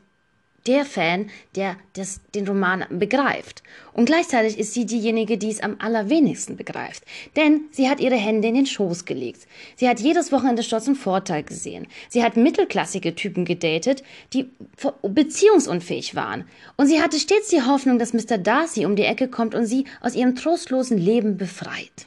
der 0.66 0.84
Fan, 0.84 1.30
der 1.56 1.76
das, 1.92 2.20
den 2.34 2.48
Roman 2.48 2.84
begreift. 2.90 3.62
Und 3.92 4.06
gleichzeitig 4.06 4.58
ist 4.58 4.72
sie 4.72 4.86
diejenige, 4.86 5.36
die 5.36 5.50
es 5.50 5.60
am 5.60 5.76
allerwenigsten 5.78 6.56
begreift. 6.56 7.04
Denn 7.36 7.62
sie 7.70 7.88
hat 7.88 8.00
ihre 8.00 8.16
Hände 8.16 8.48
in 8.48 8.54
den 8.54 8.66
Schoß 8.66 9.04
gelegt. 9.04 9.46
Sie 9.76 9.88
hat 9.88 10.00
jedes 10.00 10.32
Wochenende 10.32 10.62
Stolz 10.62 10.88
und 10.88 10.96
Vorteil 10.96 11.42
gesehen. 11.42 11.86
Sie 12.08 12.24
hat 12.24 12.36
mittelklassige 12.36 13.14
Typen 13.14 13.44
gedatet, 13.44 14.02
die 14.32 14.50
beziehungsunfähig 15.02 16.14
waren. 16.14 16.46
Und 16.76 16.86
sie 16.86 17.02
hatte 17.02 17.18
stets 17.18 17.48
die 17.48 17.62
Hoffnung, 17.62 17.98
dass 17.98 18.14
Mr. 18.14 18.38
Darcy 18.38 18.86
um 18.86 18.96
die 18.96 19.04
Ecke 19.04 19.28
kommt 19.28 19.54
und 19.54 19.66
sie 19.66 19.84
aus 20.00 20.14
ihrem 20.14 20.34
trostlosen 20.34 20.96
Leben 20.98 21.36
befreit. 21.36 22.06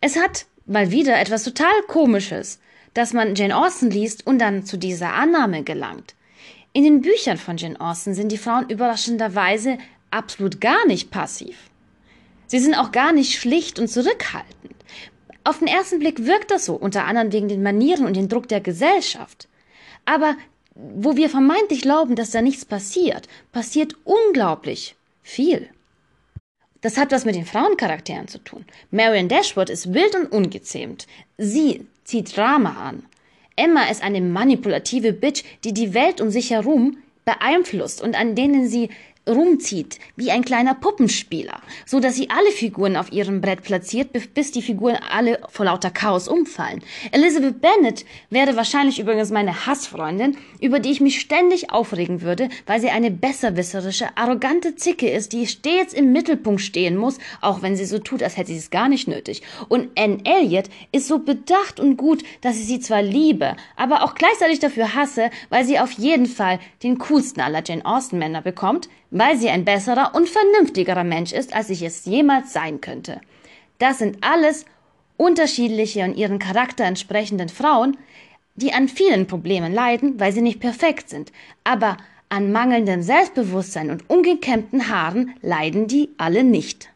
Es 0.00 0.16
hat 0.16 0.46
mal 0.66 0.90
wieder 0.90 1.18
etwas 1.18 1.44
total 1.44 1.72
Komisches, 1.86 2.60
dass 2.94 3.12
man 3.12 3.34
Jane 3.34 3.56
Austen 3.56 3.90
liest 3.90 4.26
und 4.26 4.38
dann 4.38 4.64
zu 4.64 4.76
dieser 4.76 5.14
Annahme 5.14 5.62
gelangt. 5.64 6.14
In 6.76 6.82
den 6.82 7.02
Büchern 7.02 7.36
von 7.36 7.56
Jane 7.56 7.80
Austen 7.80 8.14
sind 8.14 8.32
die 8.32 8.36
Frauen 8.36 8.68
überraschenderweise 8.68 9.78
absolut 10.10 10.60
gar 10.60 10.84
nicht 10.88 11.12
passiv. 11.12 11.56
Sie 12.48 12.58
sind 12.58 12.74
auch 12.74 12.90
gar 12.90 13.12
nicht 13.12 13.38
schlicht 13.38 13.78
und 13.78 13.86
zurückhaltend. 13.86 14.74
Auf 15.44 15.60
den 15.60 15.68
ersten 15.68 16.00
Blick 16.00 16.26
wirkt 16.26 16.50
das 16.50 16.64
so, 16.64 16.74
unter 16.74 17.04
anderem 17.04 17.30
wegen 17.32 17.46
den 17.46 17.62
Manieren 17.62 18.06
und 18.06 18.16
dem 18.16 18.28
Druck 18.28 18.48
der 18.48 18.60
Gesellschaft. 18.60 19.46
Aber 20.04 20.36
wo 20.74 21.14
wir 21.14 21.30
vermeintlich 21.30 21.82
glauben, 21.82 22.16
dass 22.16 22.32
da 22.32 22.42
nichts 22.42 22.64
passiert, 22.64 23.28
passiert 23.52 23.94
unglaublich 24.02 24.96
viel. 25.22 25.68
Das 26.80 26.96
hat 26.96 27.12
was 27.12 27.24
mit 27.24 27.36
den 27.36 27.46
Frauencharakteren 27.46 28.26
zu 28.26 28.38
tun. 28.42 28.64
Marion 28.90 29.28
Dashwood 29.28 29.70
ist 29.70 29.94
wild 29.94 30.16
und 30.16 30.32
ungezähmt. 30.32 31.06
Sie 31.38 31.86
zieht 32.02 32.36
Drama 32.36 32.88
an. 32.88 33.04
Emma 33.56 33.84
ist 33.84 34.02
eine 34.02 34.20
manipulative 34.20 35.12
Bitch, 35.12 35.44
die 35.64 35.72
die 35.72 35.94
Welt 35.94 36.20
um 36.20 36.30
sich 36.30 36.50
herum 36.50 36.98
beeinflusst 37.24 38.02
und 38.02 38.18
an 38.18 38.34
denen 38.34 38.68
sie 38.68 38.90
rumzieht, 39.28 39.98
wie 40.16 40.30
ein 40.30 40.44
kleiner 40.44 40.74
Puppenspieler, 40.74 41.60
so 41.86 42.00
dass 42.00 42.14
sie 42.14 42.30
alle 42.30 42.50
Figuren 42.50 42.96
auf 42.96 43.12
ihrem 43.12 43.40
Brett 43.40 43.62
platziert, 43.62 44.10
bis 44.34 44.52
die 44.52 44.62
Figuren 44.62 44.98
alle 45.10 45.40
vor 45.48 45.66
lauter 45.66 45.90
Chaos 45.90 46.28
umfallen. 46.28 46.82
Elizabeth 47.12 47.60
Bennet 47.60 48.04
wäre 48.30 48.56
wahrscheinlich 48.56 48.98
übrigens 48.98 49.30
meine 49.30 49.66
Hassfreundin, 49.66 50.36
über 50.60 50.78
die 50.78 50.90
ich 50.90 51.00
mich 51.00 51.20
ständig 51.20 51.70
aufregen 51.70 52.22
würde, 52.22 52.48
weil 52.66 52.80
sie 52.80 52.90
eine 52.90 53.10
besserwisserische, 53.10 54.16
arrogante 54.16 54.76
Zicke 54.76 55.10
ist, 55.10 55.32
die 55.32 55.46
stets 55.46 55.94
im 55.94 56.12
Mittelpunkt 56.12 56.60
stehen 56.60 56.96
muss, 56.96 57.18
auch 57.40 57.62
wenn 57.62 57.76
sie 57.76 57.86
so 57.86 57.98
tut, 57.98 58.22
als 58.22 58.36
hätte 58.36 58.52
sie 58.52 58.58
es 58.58 58.70
gar 58.70 58.88
nicht 58.88 59.08
nötig. 59.08 59.42
Und 59.68 59.88
Anne 59.98 60.18
Elliot 60.24 60.68
ist 60.92 61.08
so 61.08 61.18
bedacht 61.18 61.80
und 61.80 61.96
gut, 61.96 62.22
dass 62.42 62.58
ich 62.58 62.66
sie 62.66 62.80
zwar 62.80 63.02
liebe, 63.02 63.56
aber 63.76 64.04
auch 64.04 64.14
gleichzeitig 64.14 64.58
dafür 64.58 64.94
hasse, 64.94 65.30
weil 65.48 65.64
sie 65.64 65.78
auf 65.78 65.92
jeden 65.92 66.26
Fall 66.26 66.58
den 66.82 66.98
coolsten 66.98 67.40
aller 67.40 67.62
Jane 67.64 67.84
Austen 67.86 68.18
Männer 68.18 68.42
bekommt, 68.42 68.88
weil 69.14 69.38
sie 69.38 69.48
ein 69.48 69.64
besserer 69.64 70.12
und 70.14 70.28
vernünftigerer 70.28 71.04
Mensch 71.04 71.32
ist, 71.32 71.54
als 71.54 71.70
ich 71.70 71.82
es 71.82 72.04
jemals 72.04 72.52
sein 72.52 72.80
könnte. 72.80 73.20
Das 73.78 73.98
sind 73.98 74.18
alles 74.22 74.66
unterschiedliche 75.16 76.02
und 76.02 76.16
ihren 76.16 76.40
Charakter 76.40 76.84
entsprechenden 76.84 77.48
Frauen, 77.48 77.96
die 78.56 78.72
an 78.72 78.88
vielen 78.88 79.28
Problemen 79.28 79.72
leiden, 79.72 80.18
weil 80.18 80.32
sie 80.32 80.42
nicht 80.42 80.58
perfekt 80.58 81.08
sind, 81.10 81.30
aber 81.62 81.96
an 82.28 82.50
mangelndem 82.50 83.02
Selbstbewusstsein 83.02 83.90
und 83.90 84.10
ungekämmten 84.10 84.88
Haaren 84.88 85.34
leiden 85.42 85.86
die 85.86 86.10
alle 86.18 86.42
nicht. 86.42 86.88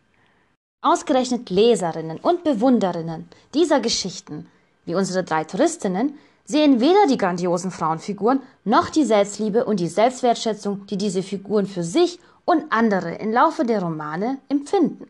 Ausgerechnet 0.82 1.50
Leserinnen 1.50 2.18
und 2.18 2.42
Bewunderinnen 2.42 3.28
dieser 3.54 3.78
Geschichten, 3.78 4.48
wie 4.86 4.96
unsere 4.96 5.22
drei 5.22 5.44
Touristinnen, 5.44 6.18
sehen 6.48 6.80
weder 6.80 7.06
die 7.06 7.18
grandiosen 7.18 7.70
Frauenfiguren 7.70 8.40
noch 8.64 8.88
die 8.88 9.04
Selbstliebe 9.04 9.66
und 9.66 9.80
die 9.80 9.88
Selbstwertschätzung, 9.88 10.86
die 10.86 10.96
diese 10.96 11.22
Figuren 11.22 11.66
für 11.66 11.82
sich 11.82 12.18
und 12.46 12.72
andere 12.72 13.16
im 13.16 13.32
Laufe 13.32 13.66
der 13.66 13.82
Romane 13.82 14.38
empfinden. 14.48 15.08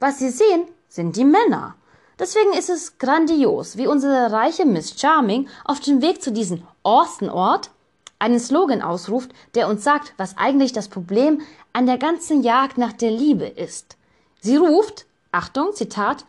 Was 0.00 0.18
sie 0.18 0.30
sehen, 0.30 0.64
sind 0.88 1.16
die 1.16 1.24
Männer. 1.24 1.76
Deswegen 2.18 2.52
ist 2.52 2.70
es 2.70 2.98
grandios, 2.98 3.76
wie 3.76 3.86
unsere 3.86 4.32
reiche 4.32 4.66
Miss 4.66 5.00
Charming 5.00 5.48
auf 5.64 5.78
dem 5.78 6.02
Weg 6.02 6.20
zu 6.20 6.32
diesem 6.32 6.64
Austen-Ort 6.82 7.70
einen 8.18 8.40
Slogan 8.40 8.82
ausruft, 8.82 9.30
der 9.54 9.68
uns 9.68 9.84
sagt, 9.84 10.12
was 10.16 10.36
eigentlich 10.36 10.72
das 10.72 10.88
Problem 10.88 11.40
an 11.72 11.86
der 11.86 11.98
ganzen 11.98 12.42
Jagd 12.42 12.78
nach 12.78 12.92
der 12.92 13.12
Liebe 13.12 13.46
ist. 13.46 13.96
Sie 14.40 14.56
ruft, 14.56 15.06
Achtung, 15.30 15.72
Zitat, 15.72 16.24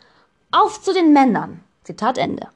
auf 0.51 0.83
zu 0.83 0.93
den 0.93 1.13
Männern. 1.13 1.63
Zitat 1.83 2.19
Ende. 2.19 2.48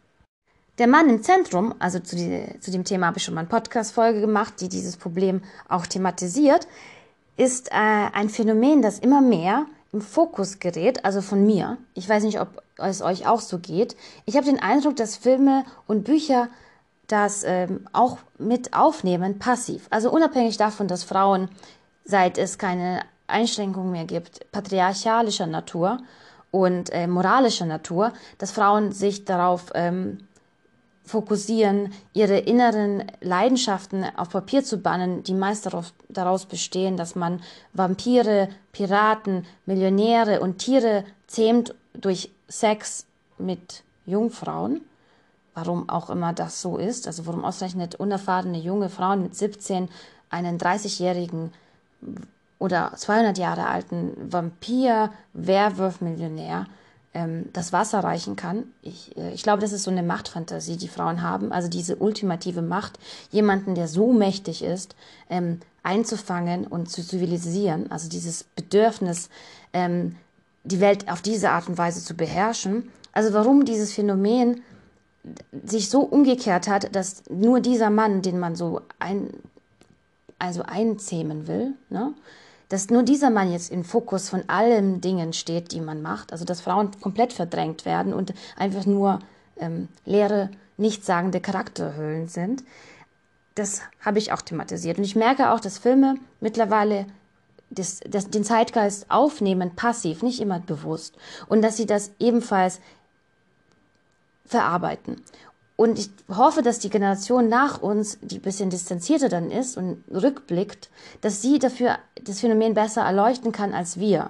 Der 0.79 0.87
Mann 0.87 1.07
im 1.07 1.21
Zentrum, 1.21 1.75
also 1.77 1.99
zu, 1.99 2.15
die, 2.15 2.59
zu 2.59 2.71
dem 2.71 2.83
Thema 2.83 3.07
habe 3.07 3.19
ich 3.19 3.23
schon 3.23 3.35
mal 3.35 3.41
eine 3.41 3.49
Podcast-Folge 3.49 4.21
gemacht, 4.21 4.55
die 4.59 4.69
dieses 4.69 4.97
Problem 4.97 5.43
auch 5.69 5.85
thematisiert, 5.85 6.67
ist 7.37 7.71
äh, 7.71 7.75
ein 7.75 8.29
Phänomen, 8.29 8.81
das 8.81 8.97
immer 8.97 9.21
mehr 9.21 9.67
im 9.91 10.01
Fokus 10.01 10.57
gerät, 10.57 11.05
also 11.05 11.21
von 11.21 11.45
mir. 11.45 11.77
Ich 11.93 12.09
weiß 12.09 12.23
nicht, 12.23 12.41
ob 12.41 12.63
es 12.77 13.03
euch 13.03 13.27
auch 13.27 13.39
so 13.39 13.59
geht. 13.59 13.95
Ich 14.25 14.35
habe 14.35 14.47
den 14.47 14.59
Eindruck, 14.59 14.95
dass 14.95 15.15
Filme 15.15 15.63
und 15.85 16.05
Bücher 16.05 16.47
das 17.05 17.43
ähm, 17.43 17.87
auch 17.93 18.17
mit 18.39 18.73
aufnehmen, 18.73 19.37
passiv. 19.37 19.85
Also 19.91 20.09
unabhängig 20.09 20.57
davon, 20.57 20.87
dass 20.87 21.03
Frauen, 21.03 21.49
seit 22.03 22.39
es 22.39 22.57
keine 22.57 23.01
Einschränkungen 23.27 23.91
mehr 23.91 24.05
gibt, 24.05 24.51
patriarchalischer 24.51 25.45
Natur 25.45 25.99
und 26.49 26.89
äh, 26.91 27.05
moralischer 27.05 27.67
Natur, 27.67 28.11
dass 28.39 28.51
Frauen 28.51 28.91
sich 28.91 29.25
darauf 29.25 29.65
ähm, 29.75 30.17
fokussieren, 31.05 31.93
ihre 32.13 32.37
inneren 32.37 33.03
Leidenschaften 33.21 34.05
auf 34.15 34.29
Papier 34.29 34.63
zu 34.63 34.77
bannen, 34.77 35.23
die 35.23 35.33
meist 35.33 35.65
darauf, 35.65 35.93
daraus 36.09 36.45
bestehen, 36.45 36.95
dass 36.97 37.15
man 37.15 37.41
Vampire, 37.73 38.49
Piraten, 38.71 39.45
Millionäre 39.65 40.39
und 40.39 40.59
Tiere 40.59 41.03
zähmt 41.27 41.75
durch 41.93 42.31
Sex 42.47 43.05
mit 43.37 43.83
Jungfrauen. 44.05 44.81
Warum 45.53 45.87
auch 45.89 46.09
immer 46.09 46.33
das 46.33 46.61
so 46.61 46.77
ist, 46.77 47.05
also 47.05 47.27
warum 47.27 47.45
ausgerechnet 47.45 47.95
unerfahrene 47.95 48.57
junge 48.57 48.89
Frauen 48.89 49.21
mit 49.21 49.35
17 49.35 49.89
einen 50.29 50.57
30-jährigen 50.57 51.53
oder 52.57 52.93
200 52.95 53.37
Jahre 53.37 53.67
alten 53.67 54.31
Vampir, 54.31 55.11
Werwolf, 55.33 56.01
Millionär 56.01 56.65
ähm, 57.13 57.49
das 57.53 57.73
Wasser 57.73 57.99
reichen 57.99 58.35
kann. 58.35 58.63
Ich, 58.81 59.15
äh, 59.17 59.33
ich 59.33 59.43
glaube, 59.43 59.61
das 59.61 59.71
ist 59.71 59.83
so 59.83 59.91
eine 59.91 60.03
Machtfantasie, 60.03 60.77
die 60.77 60.87
Frauen 60.87 61.21
haben. 61.21 61.51
Also 61.51 61.69
diese 61.69 61.97
ultimative 61.97 62.61
Macht, 62.61 62.99
jemanden, 63.31 63.75
der 63.75 63.87
so 63.87 64.13
mächtig 64.13 64.63
ist, 64.63 64.95
ähm, 65.29 65.59
einzufangen 65.83 66.65
und 66.65 66.89
zu 66.89 67.05
zivilisieren. 67.05 67.91
Also 67.91 68.09
dieses 68.09 68.43
Bedürfnis, 68.43 69.29
ähm, 69.73 70.15
die 70.63 70.79
Welt 70.79 71.09
auf 71.09 71.21
diese 71.21 71.49
Art 71.49 71.67
und 71.67 71.77
Weise 71.77 72.03
zu 72.03 72.15
beherrschen. 72.15 72.89
Also 73.11 73.33
warum 73.33 73.65
dieses 73.65 73.93
Phänomen 73.93 74.61
sich 75.63 75.89
so 75.89 76.01
umgekehrt 76.01 76.67
hat, 76.67 76.95
dass 76.95 77.23
nur 77.29 77.59
dieser 77.59 77.89
Mann, 77.89 78.21
den 78.21 78.39
man 78.39 78.55
so 78.55 78.81
ein, 78.99 79.29
also 80.39 80.63
einzähmen 80.63 81.47
will, 81.47 81.73
ne, 81.89 82.13
dass 82.73 82.89
nur 82.89 83.03
dieser 83.03 83.29
Mann 83.29 83.51
jetzt 83.51 83.71
im 83.71 83.85
Fokus 83.85 84.29
von 84.29 84.49
allen 84.49 84.99
Dingen 84.99 85.31
steht, 85.33 85.73
die 85.73 85.79
man 85.79 86.01
macht, 86.01 86.31
also 86.31 86.43
dass 86.43 86.59
Frauen 86.59 86.89
komplett 86.99 87.31
verdrängt 87.31 87.85
werden 87.85 88.15
und 88.15 88.33
einfach 88.57 88.87
nur 88.87 89.19
ähm, 89.57 89.89
leere, 90.05 90.49
nichtssagende 90.77 91.39
Charakterhüllen 91.39 92.29
sind, 92.29 92.63
das 93.53 93.83
habe 94.03 94.17
ich 94.17 94.31
auch 94.31 94.41
thematisiert. 94.41 94.97
Und 94.97 95.03
ich 95.03 95.15
merke 95.15 95.51
auch, 95.51 95.59
dass 95.59 95.77
Filme 95.77 96.15
mittlerweile 96.39 97.05
das, 97.69 97.99
das, 98.09 98.31
den 98.31 98.43
Zeitgeist 98.43 99.05
aufnehmen, 99.11 99.75
passiv, 99.75 100.23
nicht 100.23 100.41
immer 100.41 100.59
bewusst. 100.59 101.15
Und 101.47 101.61
dass 101.61 101.77
sie 101.77 101.85
das 101.85 102.09
ebenfalls 102.17 102.79
verarbeiten. 104.47 105.21
Und 105.75 105.97
ich 105.97 106.09
hoffe, 106.29 106.61
dass 106.61 106.79
die 106.79 106.89
Generation 106.89 107.49
nach 107.49 107.81
uns, 107.81 108.19
die 108.21 108.37
ein 108.37 108.41
bisschen 108.41 108.69
distanzierter 108.69 109.29
dann 109.29 109.49
ist 109.49 109.75
und 109.75 110.03
rückblickt, 110.11 110.89
dass 111.21 111.41
sie 111.41 111.57
dafür 111.57 111.97
das 112.23 112.41
Phänomen 112.41 112.75
besser 112.75 113.01
erleuchten 113.01 113.51
kann 113.51 113.73
als 113.73 113.99
wir. 113.99 114.29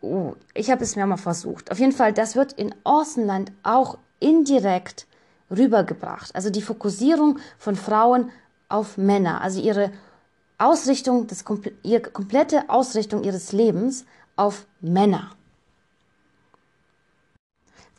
Oh, 0.00 0.34
ich 0.54 0.70
habe 0.70 0.82
es 0.82 0.96
mir 0.96 1.06
mal 1.06 1.16
versucht. 1.16 1.70
Auf 1.70 1.78
jeden 1.78 1.92
Fall, 1.92 2.12
das 2.12 2.34
wird 2.34 2.52
in 2.52 2.74
Außenland 2.84 3.52
auch 3.62 3.98
indirekt 4.20 5.06
rübergebracht. 5.50 6.34
Also 6.34 6.50
die 6.50 6.62
Fokussierung 6.62 7.38
von 7.58 7.76
Frauen 7.76 8.30
auf 8.68 8.98
Männer, 8.98 9.40
also 9.40 9.60
ihre 9.60 9.90
Ausrichtung, 10.58 11.26
das, 11.28 11.44
ihre 11.82 12.00
komplette 12.00 12.68
Ausrichtung 12.68 13.22
ihres 13.22 13.52
Lebens 13.52 14.04
auf 14.36 14.66
Männer. 14.80 15.30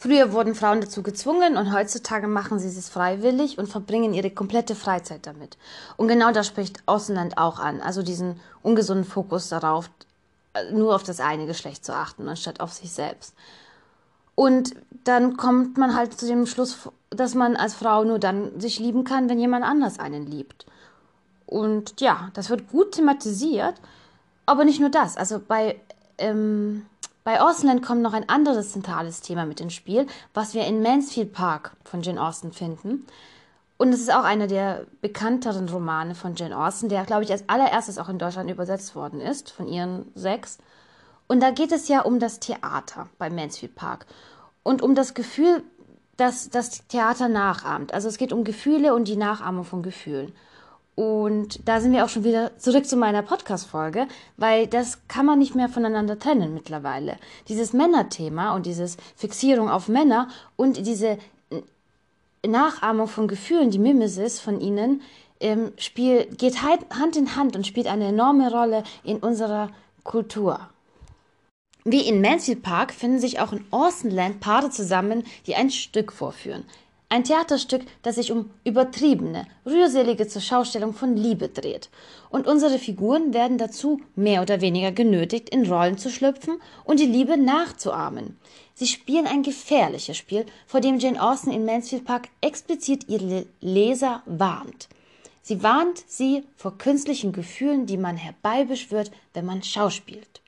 Früher 0.01 0.31
wurden 0.31 0.55
Frauen 0.55 0.79
dazu 0.79 1.03
gezwungen 1.03 1.57
und 1.57 1.73
heutzutage 1.73 2.27
machen 2.27 2.57
sie 2.57 2.69
es 2.69 2.87
freiwillig 2.87 3.57
und 3.57 3.67
verbringen 3.67 4.13
ihre 4.13 4.31
komplette 4.31 4.73
Freizeit 4.73 5.27
damit. 5.27 5.57
Und 5.97 6.07
genau 6.07 6.31
das 6.31 6.47
spricht 6.47 6.81
Außenland 6.85 7.37
auch 7.37 7.59
an, 7.59 7.81
also 7.81 8.01
diesen 8.01 8.39
ungesunden 8.63 9.03
Fokus 9.03 9.49
darauf, 9.49 9.89
nur 10.71 10.95
auf 10.95 11.03
das 11.03 11.19
eine 11.19 11.47
Geschlecht 11.47 11.83
zu 11.83 11.93
achten, 11.93 12.29
anstatt 12.29 12.61
auf 12.61 12.71
sich 12.71 12.93
selbst. 12.93 13.35
Und 14.35 14.73
dann 15.03 15.35
kommt 15.35 15.77
man 15.77 15.93
halt 15.93 16.17
zu 16.17 16.25
dem 16.25 16.45
Schluss, 16.45 16.89
dass 17.09 17.35
man 17.35 17.57
als 17.57 17.73
Frau 17.73 18.05
nur 18.05 18.19
dann 18.19 18.57
sich 18.57 18.79
lieben 18.79 19.03
kann, 19.03 19.27
wenn 19.27 19.37
jemand 19.37 19.65
anders 19.65 19.99
einen 19.99 20.25
liebt. 20.25 20.65
Und 21.45 21.99
ja, 21.99 22.29
das 22.35 22.49
wird 22.49 22.69
gut 22.69 22.93
thematisiert. 22.93 23.75
Aber 24.45 24.63
nicht 24.63 24.79
nur 24.79 24.89
das. 24.89 25.17
Also 25.17 25.41
bei, 25.45 25.81
ähm, 26.17 26.85
bei 27.29 27.41
Austenland 27.41 27.83
kommt 27.85 28.01
noch 28.01 28.13
ein 28.13 28.27
anderes 28.27 28.71
zentrales 28.71 29.21
Thema 29.21 29.45
mit 29.45 29.61
ins 29.61 29.75
Spiel, 29.75 30.07
was 30.33 30.55
wir 30.55 30.65
in 30.65 30.81
Mansfield 30.81 31.31
Park 31.31 31.77
von 31.83 32.01
Jane 32.01 32.19
Austen 32.19 32.51
finden. 32.51 33.05
Und 33.77 33.93
es 33.93 33.99
ist 33.99 34.11
auch 34.11 34.23
einer 34.23 34.47
der 34.47 34.87
bekannteren 35.01 35.69
Romane 35.69 36.15
von 36.15 36.33
Jane 36.33 36.57
Austen, 36.57 36.89
der, 36.89 37.05
glaube 37.05 37.23
ich, 37.23 37.31
als 37.31 37.47
allererstes 37.47 37.99
auch 37.99 38.09
in 38.09 38.17
Deutschland 38.17 38.49
übersetzt 38.49 38.95
worden 38.95 39.21
ist, 39.21 39.51
von 39.51 39.67
ihren 39.67 40.11
sechs. 40.15 40.57
Und 41.27 41.43
da 41.43 41.51
geht 41.51 41.71
es 41.71 41.87
ja 41.87 42.01
um 42.01 42.17
das 42.17 42.39
Theater 42.39 43.07
bei 43.19 43.29
Mansfield 43.29 43.75
Park 43.75 44.07
und 44.63 44.81
um 44.81 44.95
das 44.95 45.13
Gefühl, 45.13 45.61
das 46.17 46.49
das 46.49 46.87
Theater 46.87 47.27
nachahmt. 47.27 47.93
Also 47.93 48.07
es 48.07 48.17
geht 48.17 48.33
um 48.33 48.43
Gefühle 48.43 48.95
und 48.95 49.07
die 49.07 49.17
Nachahmung 49.17 49.65
von 49.65 49.83
Gefühlen. 49.83 50.33
Und 50.95 51.67
da 51.67 51.79
sind 51.79 51.93
wir 51.93 52.03
auch 52.03 52.09
schon 52.09 52.25
wieder 52.25 52.57
zurück 52.57 52.85
zu 52.85 52.97
meiner 52.97 53.21
Podcast-Folge, 53.21 54.07
weil 54.35 54.67
das 54.67 55.07
kann 55.07 55.25
man 55.25 55.39
nicht 55.39 55.55
mehr 55.55 55.69
voneinander 55.69 56.19
trennen 56.19 56.53
mittlerweile. 56.53 57.15
Dieses 57.47 57.71
Männerthema 57.71 58.53
und 58.53 58.65
dieses 58.65 58.97
Fixierung 59.15 59.69
auf 59.69 59.87
Männer 59.87 60.27
und 60.57 60.85
diese 60.85 61.17
Nachahmung 62.45 63.07
von 63.07 63.27
Gefühlen, 63.27 63.71
die 63.71 63.79
Mimesis 63.79 64.39
von 64.39 64.59
ihnen, 64.59 65.01
ähm, 65.39 65.71
spiel, 65.77 66.25
geht 66.25 66.61
Hand 66.63 67.15
in 67.15 67.35
Hand 67.35 67.55
und 67.55 67.65
spielt 67.65 67.87
eine 67.87 68.07
enorme 68.07 68.51
Rolle 68.51 68.83
in 69.03 69.17
unserer 69.17 69.69
Kultur. 70.03 70.69
Wie 71.85 72.07
in 72.07 72.21
Mansfield 72.21 72.61
Park 72.61 72.93
finden 72.93 73.19
sich 73.19 73.39
auch 73.39 73.53
in 73.53 73.65
Austenland 73.71 74.41
Paare 74.41 74.69
zusammen, 74.69 75.23
die 75.47 75.55
ein 75.55 75.71
Stück 75.71 76.11
vorführen. 76.11 76.65
Ein 77.11 77.23
Theaterstück, 77.23 77.81
das 78.03 78.15
sich 78.15 78.31
um 78.31 78.51
übertriebene, 78.63 79.47
rührselige 79.65 80.27
Zurschaustellung 80.27 80.93
von 80.93 81.17
Liebe 81.17 81.49
dreht. 81.49 81.89
Und 82.29 82.45
unsere 82.45 82.77
Figuren 82.77 83.33
werden 83.33 83.57
dazu 83.57 83.99
mehr 84.15 84.43
oder 84.43 84.61
weniger 84.61 84.91
genötigt, 84.91 85.49
in 85.49 85.65
Rollen 85.65 85.97
zu 85.97 86.11
schlüpfen 86.11 86.61
und 86.83 86.99
die 86.99 87.07
Liebe 87.07 87.35
nachzuahmen. 87.35 88.37
Sie 88.75 88.85
spielen 88.85 89.25
ein 89.25 89.41
gefährliches 89.41 90.17
Spiel, 90.17 90.45
vor 90.67 90.81
dem 90.81 90.99
Jane 90.99 91.19
Austen 91.19 91.49
in 91.49 91.65
Mansfield 91.65 92.05
Park 92.05 92.29
explizit 92.41 93.09
ihre 93.09 93.47
Leser 93.59 94.21
warnt. 94.27 94.87
Sie 95.41 95.63
warnt 95.63 96.03
sie 96.05 96.43
vor 96.55 96.77
künstlichen 96.77 97.31
Gefühlen, 97.31 97.87
die 97.87 97.97
man 97.97 98.17
herbeibeschwört, 98.17 99.09
wenn 99.33 99.45
man 99.45 99.63
schauspielt. 99.63 100.41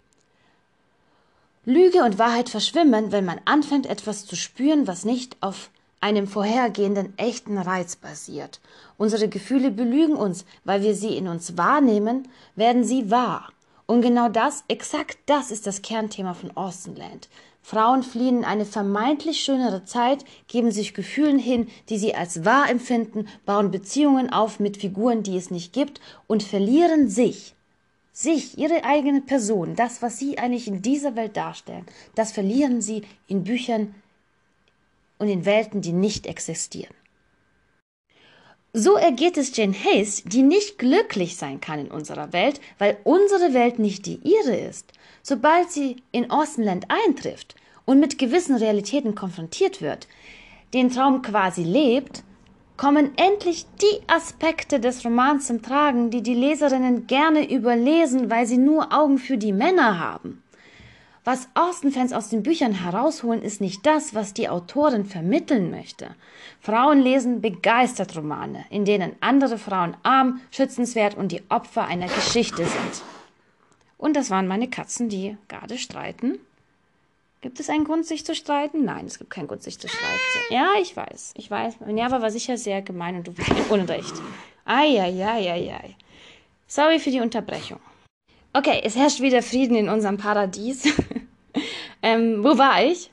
Lüge 1.66 2.04
und 2.04 2.20
Wahrheit 2.20 2.50
verschwimmen, 2.50 3.12
wenn 3.12 3.26
man 3.26 3.42
anfängt, 3.46 3.88
etwas 3.88 4.28
zu 4.28 4.36
spüren, 4.36 4.86
was 4.86 5.06
nicht 5.06 5.38
auf 5.42 5.72
einem 6.02 6.28
vorhergehenden 6.28 7.14
echten 7.18 7.58
Reiz 7.58 7.96
basiert. 7.96 8.60
Unsere 8.98 9.30
Gefühle 9.30 9.72
belügen 9.72 10.16
uns, 10.16 10.46
weil 10.66 10.82
wir 10.82 10.96
sie 10.96 11.16
in 11.16 11.28
uns 11.28 11.58
wahrnehmen, 11.58 12.28
werden 12.56 12.84
sie 12.84 13.10
wahr. 13.10 13.50
Und 13.86 14.02
genau 14.02 14.30
das, 14.30 14.64
exakt 14.68 15.18
das 15.26 15.52
ist 15.52 15.68
das 15.68 15.82
Kernthema 15.82 16.34
von 16.34 16.56
Austenland. 16.58 17.30
Frauen 17.62 18.04
fliehen 18.04 18.40
in 18.40 18.46
eine 18.46 18.66
vermeintlich 18.66 19.42
schönere 19.42 19.86
Zeit, 19.86 20.26
geben 20.48 20.72
sich 20.72 20.94
Gefühlen 20.94 21.38
hin, 21.38 21.68
die 21.90 21.98
sie 21.98 22.16
als 22.16 22.44
wahr 22.44 22.70
empfinden, 22.70 23.28
bauen 23.46 23.70
Beziehungen 23.70 24.32
auf 24.34 24.60
mit 24.60 24.78
Figuren, 24.78 25.24
die 25.24 25.38
es 25.38 25.52
nicht 25.52 25.72
gibt 25.72 26.02
und 26.28 26.42
verlieren 26.42 27.08
sich. 27.08 27.54
Sich, 28.14 28.58
ihre 28.58 28.84
eigene 28.84 29.22
Person, 29.22 29.76
das, 29.76 30.02
was 30.02 30.18
sie 30.18 30.38
eigentlich 30.38 30.68
in 30.68 30.82
dieser 30.82 31.16
Welt 31.16 31.38
darstellen, 31.38 31.86
das 32.16 32.32
verlieren 32.32 32.82
sie 32.82 33.04
in 33.28 33.44
Büchern 33.44 33.96
und 35.22 35.30
in 35.30 35.46
Welten, 35.46 35.82
die 35.82 35.94
nicht 35.94 36.26
existieren. 36.26 36.96
So 38.74 38.96
ergeht 38.96 39.38
es 39.38 39.56
Jane 39.56 39.74
Hayes, 39.74 40.24
die 40.24 40.42
nicht 40.42 40.80
glücklich 40.80 41.38
sein 41.38 41.62
kann 41.62 41.78
in 41.78 41.92
unserer 41.92 42.34
Welt, 42.34 42.60
weil 42.80 42.98
unsere 43.04 43.54
Welt 43.54 43.78
nicht 43.78 44.08
die 44.08 44.20
ihre 44.24 44.56
ist. 44.56 44.94
Sobald 45.22 45.72
sie 45.72 45.98
in 46.12 46.32
Austenland 46.32 46.88
eintrifft 46.90 47.54
und 47.86 48.00
mit 48.00 48.18
gewissen 48.18 48.56
Realitäten 48.56 49.14
konfrontiert 49.14 49.80
wird, 49.80 50.08
den 50.74 50.90
Traum 50.90 51.22
quasi 51.22 51.64
lebt, 51.64 52.24
kommen 52.76 53.12
endlich 53.16 53.68
die 53.80 54.02
Aspekte 54.08 54.80
des 54.80 55.06
Romans 55.06 55.46
zum 55.46 55.62
Tragen, 55.62 56.10
die 56.10 56.24
die 56.24 56.34
Leserinnen 56.34 57.06
gerne 57.06 57.48
überlesen, 57.48 58.32
weil 58.32 58.48
sie 58.48 58.58
nur 58.58 58.92
Augen 58.92 59.20
für 59.20 59.38
die 59.38 59.54
Männer 59.54 60.00
haben. 60.00 60.42
Was 61.24 61.48
Austen-Fans 61.54 62.14
aus 62.14 62.30
den 62.30 62.42
Büchern 62.42 62.74
herausholen, 62.74 63.44
ist 63.44 63.62
nicht 63.62 63.86
das, 63.86 64.16
was 64.16 64.34
die 64.34 64.50
Autorin 64.50 65.06
vermitteln 65.06 65.70
möchte. 65.70 66.16
Frauen 66.60 67.00
lesen 67.00 67.42
begeistert 67.42 68.18
Romane, 68.18 68.66
in 68.72 68.86
denen 68.86 69.16
andere 69.22 69.60
Frauen 69.60 69.96
arm, 70.02 70.42
schützenswert 70.50 71.16
und 71.16 71.32
die 71.32 71.44
Opfer 71.50 71.86
einer 71.86 72.08
Geschichte 72.08 72.66
sind. 72.66 73.04
Und 74.00 74.16
das 74.16 74.32
waren 74.32 74.48
meine 74.48 74.68
Katzen, 74.68 75.10
die 75.10 75.38
gerade 75.48 75.78
streiten. 75.78 76.40
Gibt 77.42 77.60
es 77.60 77.70
einen 77.70 77.86
Grund, 77.86 78.08
sich 78.08 78.26
zu 78.26 78.34
streiten? 78.34 78.84
Nein, 78.84 79.06
es 79.06 79.20
gibt 79.20 79.30
keinen 79.30 79.48
Grund, 79.48 79.62
sich 79.62 79.78
zu 79.78 79.88
streiten. 79.88 80.20
Ja, 80.50 80.70
ich 80.82 80.98
weiß. 80.98 81.34
Ich 81.38 81.52
weiß. 81.52 81.82
Minerva 81.82 82.22
war 82.24 82.32
sicher 82.32 82.58
sehr 82.58 82.82
gemein 82.82 83.18
und 83.18 83.28
du 83.28 83.32
bist 83.32 83.52
Unrecht. 83.70 84.14
Eieieiei. 84.66 85.96
Sorry 86.68 87.00
für 87.00 87.12
die 87.12 87.20
Unterbrechung. 87.20 87.80
Okay, 88.54 88.82
es 88.84 88.98
herrscht 88.98 89.22
wieder 89.22 89.42
Frieden 89.42 89.76
in 89.76 89.88
unserem 89.88 90.18
Paradies. 90.18 90.84
ähm, 92.04 92.44
wo 92.44 92.58
war 92.58 92.84
ich? 92.84 93.10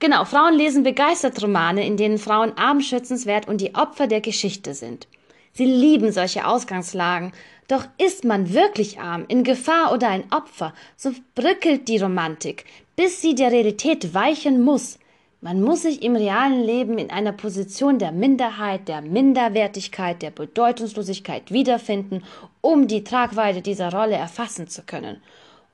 Genau, 0.00 0.24
Frauen 0.24 0.54
lesen 0.54 0.82
begeistert 0.82 1.40
Romane, 1.40 1.86
in 1.86 1.96
denen 1.96 2.18
Frauen 2.18 2.58
arm, 2.58 2.80
schützenswert 2.80 3.46
und 3.46 3.60
die 3.60 3.76
Opfer 3.76 4.08
der 4.08 4.20
Geschichte 4.20 4.74
sind. 4.74 5.06
Sie 5.52 5.66
lieben 5.66 6.10
solche 6.10 6.48
Ausgangslagen. 6.48 7.32
Doch 7.68 7.84
ist 7.96 8.24
man 8.24 8.52
wirklich 8.52 8.98
arm, 8.98 9.24
in 9.28 9.44
Gefahr 9.44 9.92
oder 9.92 10.08
ein 10.08 10.24
Opfer, 10.32 10.74
so 10.96 11.12
bröckelt 11.36 11.86
die 11.86 11.98
Romantik, 11.98 12.64
bis 12.96 13.22
sie 13.22 13.36
der 13.36 13.52
Realität 13.52 14.14
weichen 14.14 14.62
muss. 14.62 14.98
Man 15.40 15.60
muss 15.60 15.82
sich 15.82 16.02
im 16.02 16.16
realen 16.16 16.64
Leben 16.64 16.98
in 16.98 17.10
einer 17.10 17.32
Position 17.32 18.00
der 18.00 18.10
Minderheit, 18.10 18.88
der 18.88 19.00
Minderwertigkeit, 19.00 20.22
der 20.22 20.30
Bedeutungslosigkeit 20.30 21.52
wiederfinden, 21.52 22.24
um 22.62 22.88
die 22.88 23.04
Tragweite 23.04 23.60
dieser 23.60 23.92
Rolle 23.92 24.16
erfassen 24.16 24.68
zu 24.68 24.82
können. 24.82 25.22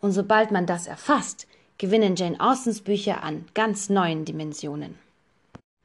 Und 0.01 0.11
sobald 0.11 0.51
man 0.51 0.67
das 0.67 0.89
erfasst, 0.89 1.47
gewinnen 1.79 2.17
Jane 2.17 2.41
Austens 2.41 2.81
Bücher 2.81 3.23
an 3.23 3.45
ganz 3.55 3.89
neuen 3.89 4.25
Dimensionen. 4.25 4.99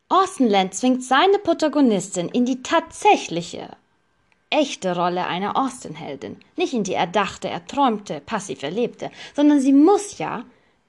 Austenland 0.10 0.74
zwingt 0.74 1.04
seine 1.04 1.38
Protagonistin 1.38 2.30
in 2.30 2.46
die 2.46 2.64
tatsächliche, 2.64 3.70
echte 4.50 4.96
Rolle 4.96 5.28
einer 5.28 5.56
Austenheldin, 5.56 6.38
nicht 6.56 6.74
in 6.74 6.84
die 6.84 6.94
erdachte, 6.94 7.48
erträumte, 7.50 8.20
passiv 8.20 8.64
erlebte, 8.64 9.12
sondern 9.36 9.60
sie 9.60 9.74
muss 9.74 10.18
ja 10.18 10.44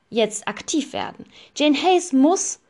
jetzt 0.09 0.49
aktiv 0.49 0.95
werden. 0.95 1.27
Jane 1.55 1.77
Hayes 1.77 2.15
muss 2.15 2.61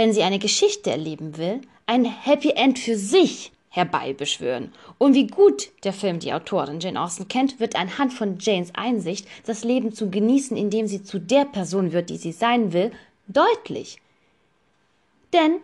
wenn 0.00 0.14
sie 0.14 0.22
eine 0.22 0.38
Geschichte 0.38 0.90
erleben 0.90 1.36
will, 1.36 1.60
ein 1.84 2.06
Happy 2.06 2.52
End 2.52 2.78
für 2.78 2.96
sich 2.96 3.52
herbeibeschwören. 3.68 4.72
Und 5.02 5.14
wie 5.14 5.28
gut 5.28 5.70
der 5.84 5.94
Film 5.94 6.18
die 6.18 6.34
Autorin 6.34 6.78
Jane 6.78 7.00
Austen 7.00 7.26
kennt, 7.26 7.58
wird 7.58 7.74
anhand 7.74 8.12
von 8.12 8.36
Janes 8.38 8.74
Einsicht, 8.74 9.26
das 9.46 9.64
Leben 9.64 9.94
zu 9.94 10.10
genießen, 10.10 10.58
indem 10.58 10.86
sie 10.86 11.02
zu 11.02 11.18
der 11.18 11.46
Person 11.46 11.92
wird, 11.92 12.10
die 12.10 12.18
sie 12.18 12.32
sein 12.32 12.74
will, 12.74 12.92
deutlich. 13.26 13.96
Denn 15.32 15.56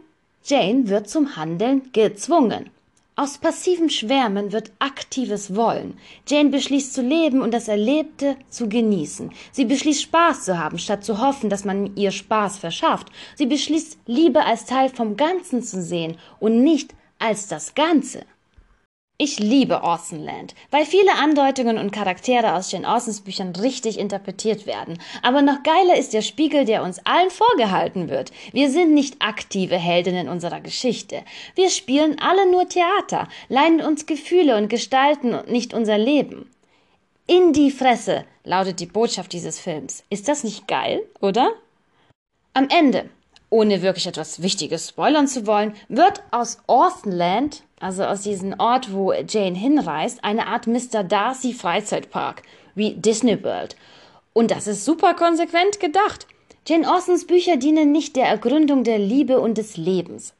Jane 0.42 0.88
wird 0.88 1.11
zum 1.11 1.37
Handeln 1.37 1.90
gezwungen. 1.92 2.70
Aus 3.14 3.37
passivem 3.37 3.90
Schwärmen 3.90 4.53
wird 4.53 4.72
aktives 4.79 5.55
Wollen. 5.55 5.99
Jane 6.27 6.49
beschließt 6.49 6.94
zu 6.94 7.03
leben 7.03 7.42
und 7.42 7.53
das 7.53 7.68
Erlebte 7.68 8.37
zu 8.49 8.70
genießen. 8.70 9.33
Sie 9.53 9.66
beschließt 9.66 10.01
Spaß 10.01 10.46
zu 10.46 10.59
haben, 10.59 10.79
statt 10.79 11.05
zu 11.05 11.20
hoffen, 11.20 11.51
dass 11.51 11.66
man 11.66 11.94
ihr 11.94 12.11
Spaß 12.11 12.57
verschafft. 12.57 13.09
Sie 13.35 13.46
beschließt 13.46 13.99
Liebe 14.07 14.46
als 14.46 14.64
Teil 14.64 14.88
vom 14.88 15.18
Ganzen 15.18 15.62
zu 15.62 15.83
sehen 15.83 16.16
und 16.40 16.64
nicht 16.64 16.94
als 17.18 17.49
das 17.49 17.75
Ganze. 17.75 18.25
Ich 19.19 19.39
liebe 19.39 19.83
Austenland, 19.83 20.55
weil 20.71 20.85
viele 20.85 21.15
Andeutungen 21.15 21.79
und 21.79 21.91
Charaktere 21.91 22.53
aus 22.53 22.71
Jane 22.71 22.87
Austens 22.87 23.23
Büchern 23.23 23.57
richtig 23.57 23.99
interpretiert 23.99 24.67
werden. 24.67 24.99
Aber 25.23 25.41
noch 25.41 25.63
geiler 25.63 25.97
ist 25.97 26.13
der 26.13 26.21
Spiegel, 26.21 26.67
der 26.67 26.83
uns 26.83 27.01
allen 27.07 27.31
vorgehalten 27.31 28.11
wird. 28.11 28.31
Wir 28.53 28.71
sind 28.71 28.93
nicht 28.93 29.23
aktive 29.23 29.79
Heldinnen 29.79 30.29
unserer 30.29 30.61
Geschichte. 30.61 31.23
Wir 31.55 31.71
spielen 31.71 32.19
alle 32.21 32.51
nur 32.51 32.69
Theater, 32.69 33.27
leihen 33.49 33.81
uns 33.81 34.05
Gefühle 34.05 34.55
und 34.59 34.69
gestalten 34.69 35.35
nicht 35.49 35.73
unser 35.73 35.97
Leben. 35.97 36.51
In 37.27 37.55
die 37.55 37.71
Fresse 37.71 38.27
lautet 38.45 38.81
die 38.81 38.87
Botschaft 38.87 39.33
dieses 39.33 39.59
Films. 39.59 40.05
Ist 40.11 40.29
das 40.29 40.45
nicht 40.45 40.69
geil, 40.69 41.03
oder? 41.23 41.53
Am 42.53 42.69
Ende, 42.69 43.09
ohne 43.49 43.81
wirklich 43.81 44.07
etwas 44.07 44.43
Wichtiges 44.43 44.91
spoilern 44.91 45.27
zu 45.27 45.47
wollen, 45.47 45.75
wird 45.89 46.23
aus 46.31 46.59
Austenland 46.67 47.63
also 47.81 48.05
aus 48.05 48.23
diesem 48.23 48.59
Ort, 48.59 48.93
wo 48.93 49.12
Jane 49.12 49.57
hinreist, 49.57 50.25
eine 50.25 50.47
Art 50.47 50.67
Mr. 50.67 51.05
Darcy 51.05 51.53
Freizeitpark, 51.53 52.43
wie 52.75 52.95
Disney 52.95 53.43
World. 53.43 53.77
Und 54.33 54.51
das 54.51 54.67
ist 54.67 54.85
super 54.85 55.15
konsequent 55.15 55.81
gedacht. 55.81 56.27
Jane 56.67 56.91
Austens 56.93 57.27
Bücher 57.27 57.57
dienen 57.57 57.93
nicht 57.93 58.17
der 58.17 58.27
Ergründung 58.27 58.83
der 58.83 58.99
Liebe 58.99 59.41
und 59.41 59.59
des 59.59 59.77
Lebens. 59.77 60.35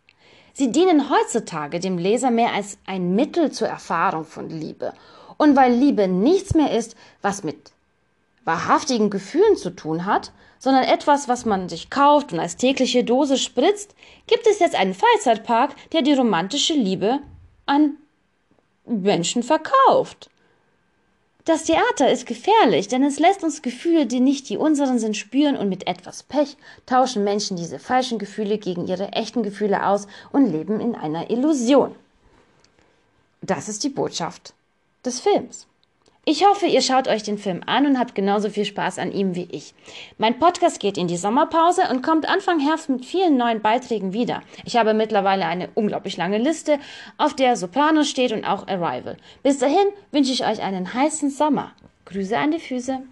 Sie 0.55 0.73
dienen 0.73 1.11
heutzutage 1.11 1.81
dem 1.81 1.99
Leser 1.99 2.31
mehr 2.31 2.53
als 2.53 2.79
ein 2.87 3.15
Mittel 3.15 3.53
zur 3.53 3.69
Erfahrung 3.69 4.25
von 4.25 4.49
Liebe. 4.49 4.95
Und 5.37 5.55
weil 5.55 5.75
Liebe 5.75 6.09
nichts 6.09 6.55
mehr 6.55 6.73
ist, 6.73 6.97
was 7.21 7.45
mit 7.45 7.73
wahrhaftigen 8.45 9.11
Gefühlen 9.11 9.57
zu 9.57 9.71
tun 9.71 10.07
hat, 10.07 10.33
sondern 10.59 10.85
etwas, 10.85 11.29
was 11.29 11.45
man 11.45 11.69
sich 11.69 11.91
kauft 11.91 12.33
und 12.33 12.41
als 12.41 12.57
tägliche 12.57 13.05
Dose 13.05 13.39
spritzt, 13.39 13.95
gibt 14.27 14.47
es 14.47 14.59
jetzt 14.59 14.75
einen 14.75 14.95
Freizeitpark, 14.95 15.75
der 15.93 16.03
die 16.03 16.15
romantische 16.15 16.75
Liebe 16.75 17.21
an 17.67 17.97
Menschen 18.87 19.43
verkauft. 19.43 20.31
Das 21.45 21.63
Theater 21.63 22.11
ist 22.11 22.27
gefährlich, 22.27 22.89
denn 22.89 23.05
es 23.05 23.21
lässt 23.21 23.45
uns 23.45 23.63
Gefühle, 23.63 24.07
die 24.07 24.19
nicht 24.19 24.49
die 24.49 24.57
unseren 24.57 24.99
sind, 24.99 25.17
spüren 25.17 25.57
und 25.57 25.69
mit 25.69 25.87
etwas 25.87 26.25
Pech 26.25 26.57
tauschen 26.87 27.23
Menschen 27.23 27.57
diese 27.57 27.79
falschen 27.79 28.19
Gefühle 28.19 28.59
gegen 28.59 28.89
ihre 28.89 29.13
echten 29.13 29.45
Gefühle 29.45 29.87
aus 29.87 30.09
und 30.33 30.51
leben 30.51 30.81
in 30.81 30.97
einer 30.97 31.31
Illusion. 31.31 31.95
Das 33.43 33.69
ist 33.69 33.85
die 33.85 33.91
Botschaft 33.91 34.55
des 35.05 35.21
Films. 35.21 35.69
Ich 36.29 36.45
hoffe, 36.45 36.67
ihr 36.67 36.83
schaut 36.83 37.07
euch 37.07 37.23
den 37.23 37.39
Film 37.39 37.61
an 37.67 37.87
und 37.87 38.01
habt 38.01 38.17
genauso 38.17 38.51
viel 38.51 38.65
Spaß 38.65 38.99
an 38.99 39.13
ihm 39.13 39.37
wie 39.37 39.47
ich. 39.53 39.75
Mein 40.19 40.41
Podcast 40.41 40.81
geht 40.81 40.99
in 40.99 41.07
die 41.07 41.17
Sommerpause 41.17 41.83
und 41.89 42.03
kommt 42.03 42.29
Anfang 42.29 42.59
Herbst 42.59 42.89
mit 42.89 43.05
vielen 43.05 43.37
neuen 43.37 43.63
Beiträgen 43.63 44.13
wieder. 44.13 44.43
Ich 44.65 44.77
habe 44.77 44.93
mittlerweile 44.93 45.47
eine 45.47 45.69
unglaublich 45.75 46.17
lange 46.17 46.39
Liste, 46.39 46.81
auf 47.17 47.35
der 47.35 47.55
Soprano 47.55 48.03
steht 48.03 48.33
und 48.33 48.45
auch 48.45 48.67
Arrival. 48.67 49.17
Bis 49.45 49.61
dahin 49.61 49.87
wünsche 50.11 50.33
ich 50.33 50.45
euch 50.45 50.63
einen 50.63 50.95
heißen 50.95 51.31
Sommer. 51.31 51.75
Grüße 52.07 52.37
an 52.37 52.51
die 52.51 52.59
Füße. 52.59 53.03